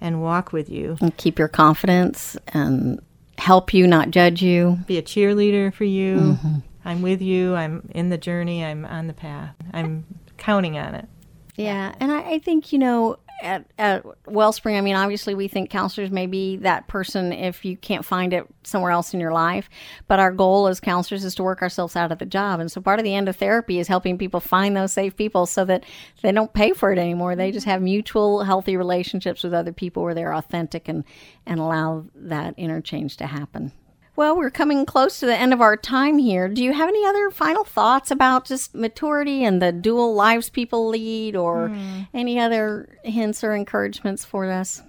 and 0.00 0.22
walk 0.22 0.52
with 0.52 0.68
you. 0.68 0.96
And 1.00 1.16
keep 1.16 1.38
your 1.38 1.48
confidence 1.48 2.36
and 2.48 3.00
help 3.38 3.72
you, 3.72 3.86
not 3.86 4.10
judge 4.10 4.42
you. 4.42 4.78
Be 4.86 4.98
a 4.98 5.02
cheerleader 5.02 5.72
for 5.72 5.84
you. 5.84 6.16
Mm-hmm. 6.16 6.54
I'm 6.84 7.02
with 7.02 7.22
you. 7.22 7.54
I'm 7.54 7.88
in 7.94 8.10
the 8.10 8.18
journey. 8.18 8.64
I'm 8.64 8.84
on 8.84 9.06
the 9.06 9.12
path. 9.12 9.56
I'm 9.72 10.04
counting 10.36 10.78
on 10.78 10.94
it. 10.94 11.08
Yeah. 11.56 11.94
And 11.98 12.12
I, 12.12 12.32
I 12.32 12.38
think, 12.38 12.72
you 12.72 12.78
know, 12.78 13.18
at, 13.42 13.66
at 13.78 14.04
Wellspring, 14.26 14.76
I 14.76 14.80
mean, 14.80 14.96
obviously, 14.96 15.34
we 15.34 15.48
think 15.48 15.70
counselors 15.70 16.10
may 16.10 16.26
be 16.26 16.56
that 16.58 16.88
person 16.88 17.32
if 17.32 17.64
you 17.64 17.76
can't 17.76 18.04
find 18.04 18.32
it 18.32 18.46
somewhere 18.62 18.90
else 18.90 19.12
in 19.12 19.20
your 19.20 19.32
life. 19.32 19.68
But 20.08 20.18
our 20.18 20.32
goal 20.32 20.66
as 20.66 20.80
counselors 20.80 21.24
is 21.24 21.34
to 21.36 21.42
work 21.42 21.62
ourselves 21.62 21.96
out 21.96 22.12
of 22.12 22.18
the 22.18 22.26
job. 22.26 22.60
And 22.60 22.70
so 22.72 22.80
part 22.80 22.98
of 22.98 23.04
the 23.04 23.14
end 23.14 23.28
of 23.28 23.36
therapy 23.36 23.78
is 23.78 23.88
helping 23.88 24.18
people 24.18 24.40
find 24.40 24.76
those 24.76 24.92
safe 24.92 25.16
people 25.16 25.46
so 25.46 25.64
that 25.66 25.84
they 26.22 26.32
don't 26.32 26.52
pay 26.52 26.72
for 26.72 26.92
it 26.92 26.98
anymore. 26.98 27.36
They 27.36 27.52
just 27.52 27.66
have 27.66 27.82
mutual, 27.82 28.44
healthy 28.44 28.76
relationships 28.76 29.42
with 29.42 29.54
other 29.54 29.72
people 29.72 30.02
where 30.02 30.14
they're 30.14 30.34
authentic 30.34 30.88
and, 30.88 31.04
and 31.44 31.60
allow 31.60 32.06
that 32.14 32.54
interchange 32.58 33.16
to 33.18 33.26
happen. 33.26 33.72
Well, 34.16 34.34
we're 34.34 34.50
coming 34.50 34.86
close 34.86 35.20
to 35.20 35.26
the 35.26 35.36
end 35.36 35.52
of 35.52 35.60
our 35.60 35.76
time 35.76 36.16
here. 36.16 36.48
Do 36.48 36.64
you 36.64 36.72
have 36.72 36.88
any 36.88 37.04
other 37.04 37.30
final 37.30 37.64
thoughts 37.64 38.10
about 38.10 38.46
just 38.46 38.74
maturity 38.74 39.44
and 39.44 39.60
the 39.60 39.72
dual 39.72 40.14
lives 40.14 40.48
people 40.48 40.88
lead, 40.88 41.36
or 41.36 41.68
mm. 41.68 42.08
any 42.14 42.40
other 42.40 42.98
hints 43.04 43.44
or 43.44 43.54
encouragements 43.54 44.24
for 44.24 44.50
us? 44.50 44.82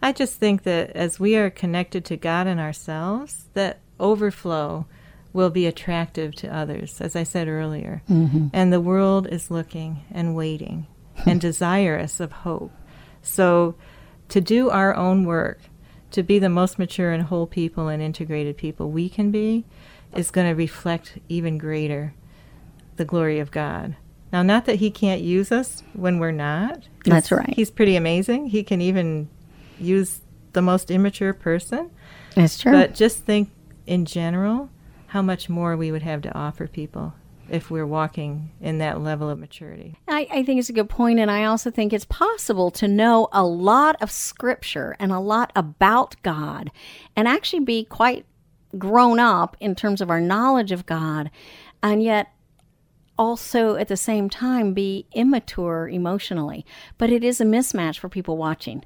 I 0.00 0.12
just 0.12 0.36
think 0.36 0.62
that 0.62 0.90
as 0.90 1.18
we 1.18 1.36
are 1.36 1.50
connected 1.50 2.04
to 2.06 2.16
God 2.16 2.46
and 2.46 2.60
ourselves, 2.60 3.46
that 3.54 3.80
overflow 3.98 4.86
will 5.32 5.50
be 5.50 5.66
attractive 5.66 6.36
to 6.36 6.54
others, 6.54 7.00
as 7.00 7.16
I 7.16 7.24
said 7.24 7.48
earlier. 7.48 8.02
Mm-hmm. 8.08 8.48
And 8.52 8.72
the 8.72 8.80
world 8.80 9.26
is 9.26 9.50
looking 9.50 10.04
and 10.12 10.36
waiting 10.36 10.86
and 11.26 11.40
desirous 11.48 12.20
of 12.20 12.30
hope. 12.30 12.72
So, 13.22 13.74
to 14.28 14.40
do 14.40 14.70
our 14.70 14.94
own 14.94 15.24
work 15.24 15.58
to 16.10 16.22
be 16.22 16.38
the 16.38 16.48
most 16.48 16.78
mature 16.78 17.12
and 17.12 17.24
whole 17.24 17.46
people 17.46 17.88
and 17.88 18.02
integrated 18.02 18.56
people 18.56 18.90
we 18.90 19.08
can 19.08 19.30
be 19.30 19.64
is 20.14 20.30
going 20.30 20.48
to 20.48 20.54
reflect 20.54 21.18
even 21.28 21.58
greater 21.58 22.14
the 22.96 23.04
glory 23.04 23.38
of 23.38 23.50
God. 23.50 23.96
Now, 24.32 24.42
not 24.42 24.66
that 24.66 24.76
He 24.76 24.90
can't 24.90 25.20
use 25.20 25.52
us 25.52 25.82
when 25.92 26.18
we're 26.18 26.32
not. 26.32 26.88
That's 27.04 27.30
right. 27.30 27.52
He's 27.54 27.70
pretty 27.70 27.96
amazing. 27.96 28.48
He 28.48 28.62
can 28.62 28.80
even 28.80 29.28
use 29.78 30.20
the 30.52 30.62
most 30.62 30.90
immature 30.90 31.32
person. 31.32 31.90
That's 32.34 32.58
true. 32.58 32.72
But 32.72 32.94
just 32.94 33.18
think 33.24 33.50
in 33.86 34.04
general 34.04 34.70
how 35.08 35.22
much 35.22 35.48
more 35.48 35.76
we 35.76 35.90
would 35.90 36.02
have 36.02 36.20
to 36.22 36.34
offer 36.36 36.66
people 36.66 37.14
if 37.50 37.70
we're 37.70 37.86
walking 37.86 38.50
in 38.60 38.78
that 38.78 39.00
level 39.00 39.30
of 39.30 39.38
maturity. 39.38 39.96
I, 40.06 40.26
I, 40.30 40.42
think 40.42 40.58
it's 40.58 40.68
a 40.68 40.74
good 40.74 40.88
point, 40.88 41.18
and 41.18 41.30
I 41.30 41.44
also 41.44 41.70
think 41.70 41.92
it's 41.92 42.04
possible 42.04 42.70
to 42.72 42.88
know 42.88 43.28
a 43.32 43.44
lot 43.44 43.96
of 44.02 44.10
scripture 44.10 44.96
and 44.98 45.12
a 45.12 45.20
lot 45.20 45.52
about 45.56 46.16
God 46.22 46.70
and 47.16 47.26
actually 47.26 47.60
be 47.60 47.84
quite 47.84 48.26
grown 48.76 49.18
up 49.18 49.56
in 49.60 49.74
terms 49.74 50.00
of 50.00 50.10
our 50.10 50.20
knowledge 50.20 50.72
of 50.72 50.86
God, 50.86 51.30
and 51.82 52.02
yet 52.02 52.32
also 53.18 53.76
at 53.76 53.88
the 53.88 53.96
same 53.96 54.30
time 54.30 54.74
be 54.74 55.06
immature 55.12 55.88
emotionally. 55.88 56.64
But 56.98 57.10
it 57.10 57.24
is 57.24 57.40
a 57.40 57.44
mismatch 57.44 57.98
for 57.98 58.08
people 58.08 58.36
watching 58.36 58.84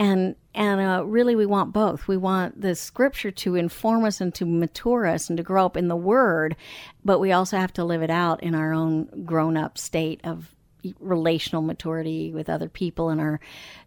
and 0.00 0.34
and 0.52 0.80
uh, 0.80 1.04
really 1.04 1.36
we 1.36 1.46
want 1.46 1.72
both. 1.72 2.08
We 2.08 2.16
want 2.16 2.60
the 2.60 2.74
scripture 2.74 3.30
to 3.30 3.54
inform 3.54 4.04
us 4.04 4.20
and 4.20 4.34
to 4.34 4.44
mature 4.44 5.06
us 5.06 5.28
and 5.28 5.36
to 5.36 5.44
grow 5.44 5.64
up 5.66 5.76
in 5.76 5.86
the 5.86 5.94
word 5.96 6.56
but 7.04 7.20
we 7.20 7.32
also 7.32 7.56
have 7.56 7.72
to 7.74 7.84
live 7.84 8.02
it 8.02 8.10
out 8.10 8.42
in 8.42 8.54
our 8.54 8.72
own 8.72 9.24
grown 9.24 9.56
up 9.56 9.78
state 9.78 10.20
of 10.24 10.54
relational 10.98 11.62
maturity 11.62 12.32
with 12.32 12.48
other 12.48 12.68
people 12.68 13.08
and 13.10 13.20
our 13.20 13.40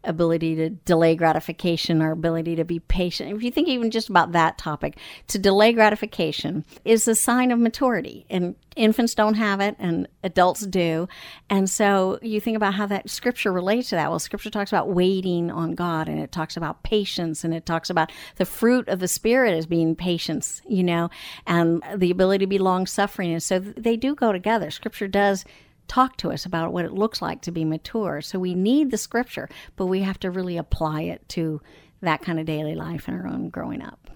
ability 0.03 0.55
to 0.55 0.69
delay 0.69 1.15
gratification, 1.15 2.01
our 2.01 2.11
ability 2.11 2.55
to 2.55 2.65
be 2.65 2.79
patient. 2.79 3.35
If 3.35 3.43
you 3.43 3.51
think 3.51 3.67
even 3.67 3.91
just 3.91 4.09
about 4.09 4.33
that 4.33 4.57
topic, 4.57 4.97
to 5.27 5.39
delay 5.39 5.73
gratification 5.73 6.65
is 6.85 7.07
a 7.07 7.15
sign 7.15 7.51
of 7.51 7.59
maturity. 7.59 8.25
And 8.29 8.55
infants 8.75 9.13
don't 9.13 9.35
have 9.35 9.59
it 9.59 9.75
and 9.79 10.07
adults 10.23 10.65
do. 10.65 11.07
And 11.49 11.69
so 11.69 12.19
you 12.21 12.39
think 12.39 12.57
about 12.57 12.73
how 12.73 12.85
that 12.87 13.09
scripture 13.09 13.51
relates 13.51 13.89
to 13.89 13.95
that. 13.95 14.09
Well, 14.09 14.19
scripture 14.19 14.49
talks 14.49 14.71
about 14.71 14.89
waiting 14.89 15.51
on 15.51 15.75
God 15.75 16.07
and 16.09 16.19
it 16.19 16.31
talks 16.31 16.57
about 16.57 16.83
patience 16.83 17.43
and 17.43 17.53
it 17.53 17.65
talks 17.65 17.89
about 17.89 18.11
the 18.37 18.45
fruit 18.45 18.87
of 18.87 18.99
the 18.99 19.07
spirit 19.07 19.53
as 19.53 19.65
being 19.65 19.95
patience, 19.95 20.61
you 20.67 20.83
know, 20.83 21.09
and 21.45 21.83
the 21.95 22.11
ability 22.11 22.43
to 22.43 22.49
be 22.49 22.57
long 22.57 22.87
suffering. 22.87 23.31
And 23.31 23.43
so 23.43 23.59
they 23.59 23.95
do 23.95 24.15
go 24.15 24.31
together. 24.31 24.71
Scripture 24.71 25.07
does 25.07 25.45
talk 25.87 26.17
to 26.17 26.31
us 26.31 26.45
about 26.45 26.73
what 26.73 26.85
it 26.85 26.93
looks 26.93 27.21
like 27.21 27.41
to 27.41 27.51
be 27.51 27.65
mature. 27.65 28.21
So 28.21 28.39
we 28.39 28.55
need 28.55 28.91
the 28.91 28.97
scripture, 28.97 29.49
but 29.75 29.87
we 29.87 30.01
have 30.01 30.19
to 30.21 30.31
really 30.31 30.57
apply 30.57 31.01
it 31.03 31.27
to 31.29 31.61
that 32.01 32.21
kind 32.21 32.39
of 32.39 32.45
daily 32.45 32.75
life 32.75 33.07
in 33.07 33.13
our 33.13 33.27
own 33.27 33.49
growing 33.49 33.81
up. 33.81 34.09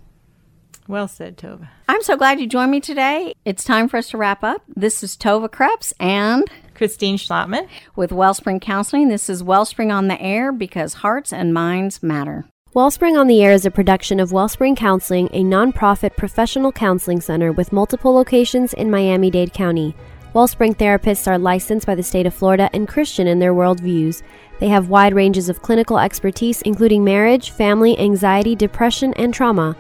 Well 0.88 1.10
said, 1.10 1.38
Tova. 1.38 1.68
I'm 1.90 2.02
so 2.02 2.16
glad 2.16 2.40
you 2.40 2.48
joined 2.48 2.72
me 2.72 2.80
today. 2.80 3.34
It's 3.44 3.66
time 3.66 3.90
for 3.90 3.98
us 3.98 4.10
to 4.12 4.18
wrap 4.18 4.42
up. 4.42 4.64
This 4.74 5.04
is 5.04 5.18
Tova 5.18 5.52
Krebs 5.52 5.94
and 6.00 6.50
Christine 6.76 7.18
Schlottman 7.18 7.68
with 7.98 8.14
Wellspring 8.14 8.62
Counseling. 8.62 9.10
This 9.10 9.30
is 9.30 9.44
Wellspring 9.44 9.92
on 9.92 10.08
the 10.08 10.22
Air 10.22 10.54
because 10.54 10.96
hearts 10.96 11.34
and 11.34 11.54
minds 11.54 12.02
matter. 12.02 12.46
Wellspring 12.74 13.18
on 13.18 13.28
the 13.28 13.42
Air 13.44 13.52
is 13.52 13.66
a 13.66 13.72
production 13.72 14.20
of 14.20 14.32
Wellspring 14.32 14.76
Counseling, 14.76 15.28
a 15.34 15.44
nonprofit 15.44 16.16
professional 16.16 16.72
counseling 16.72 17.20
center 17.20 17.52
with 17.52 17.74
multiple 17.74 18.14
locations 18.14 18.74
in 18.74 18.90
Miami 18.90 19.30
Dade 19.30 19.54
County. 19.54 19.94
Wellspring 20.34 20.76
therapists 20.76 21.28
are 21.28 21.38
licensed 21.38 21.88
by 21.88 21.96
the 21.96 22.04
state 22.04 22.26
of 22.26 22.34
Florida 22.34 22.70
and 22.74 22.88
Christian 22.88 23.28
in 23.28 23.40
their 23.40 23.54
worldviews. 23.54 24.22
They 24.60 24.68
have 24.68 24.90
wide 24.90 25.14
ranges 25.16 25.50
of 25.50 25.62
clinical 25.62 25.98
expertise, 25.98 26.62
including 26.64 27.04
marriage, 27.04 27.52
family, 27.52 27.98
anxiety, 27.98 28.56
depression, 28.56 29.14
and 29.16 29.34
trauma. 29.34 29.76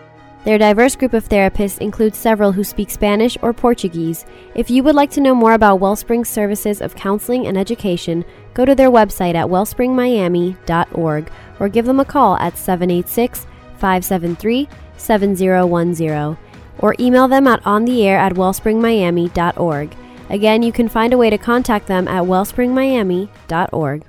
Their 0.46 0.58
diverse 0.58 0.96
group 0.96 1.14
of 1.14 1.28
therapists 1.28 1.80
includes 1.80 2.18
several 2.18 2.54
who 2.54 2.64
speak 2.64 2.90
Spanish 2.90 3.38
or 3.42 3.52
Portuguese. 3.52 4.26
If 4.56 4.70
you 4.70 4.82
would 4.84 4.96
like 4.96 5.12
to 5.12 5.22
know 5.22 5.36
more 5.36 5.54
about 5.54 5.82
Wellspring's 5.82 6.30
services 6.30 6.80
of 6.82 6.96
counseling 6.96 7.48
and 7.48 7.58
education, 7.58 8.24
go 8.54 8.64
to 8.64 8.74
their 8.74 8.90
website 8.90 9.36
at 9.36 9.48
wellspringmiami.org 9.48 11.32
or 11.60 11.70
give 11.70 11.86
them 11.86 12.00
a 12.00 12.06
call 12.06 12.38
at 12.38 12.58
786 12.58 13.46
573 13.78 14.70
7010 14.96 16.38
or 16.80 16.96
email 17.00 17.28
them 17.28 17.48
at 17.48 17.62
ontheair 17.64 18.18
at 18.18 18.34
wellspringmiami.org. 18.34 19.98
Again, 20.30 20.64
you 20.64 20.72
can 20.72 20.90
find 20.90 21.14
a 21.14 21.18
way 21.18 21.30
to 21.30 21.38
contact 21.38 21.88
them 21.88 22.08
at 22.08 22.24
wellspringmiami.org. 22.24 24.04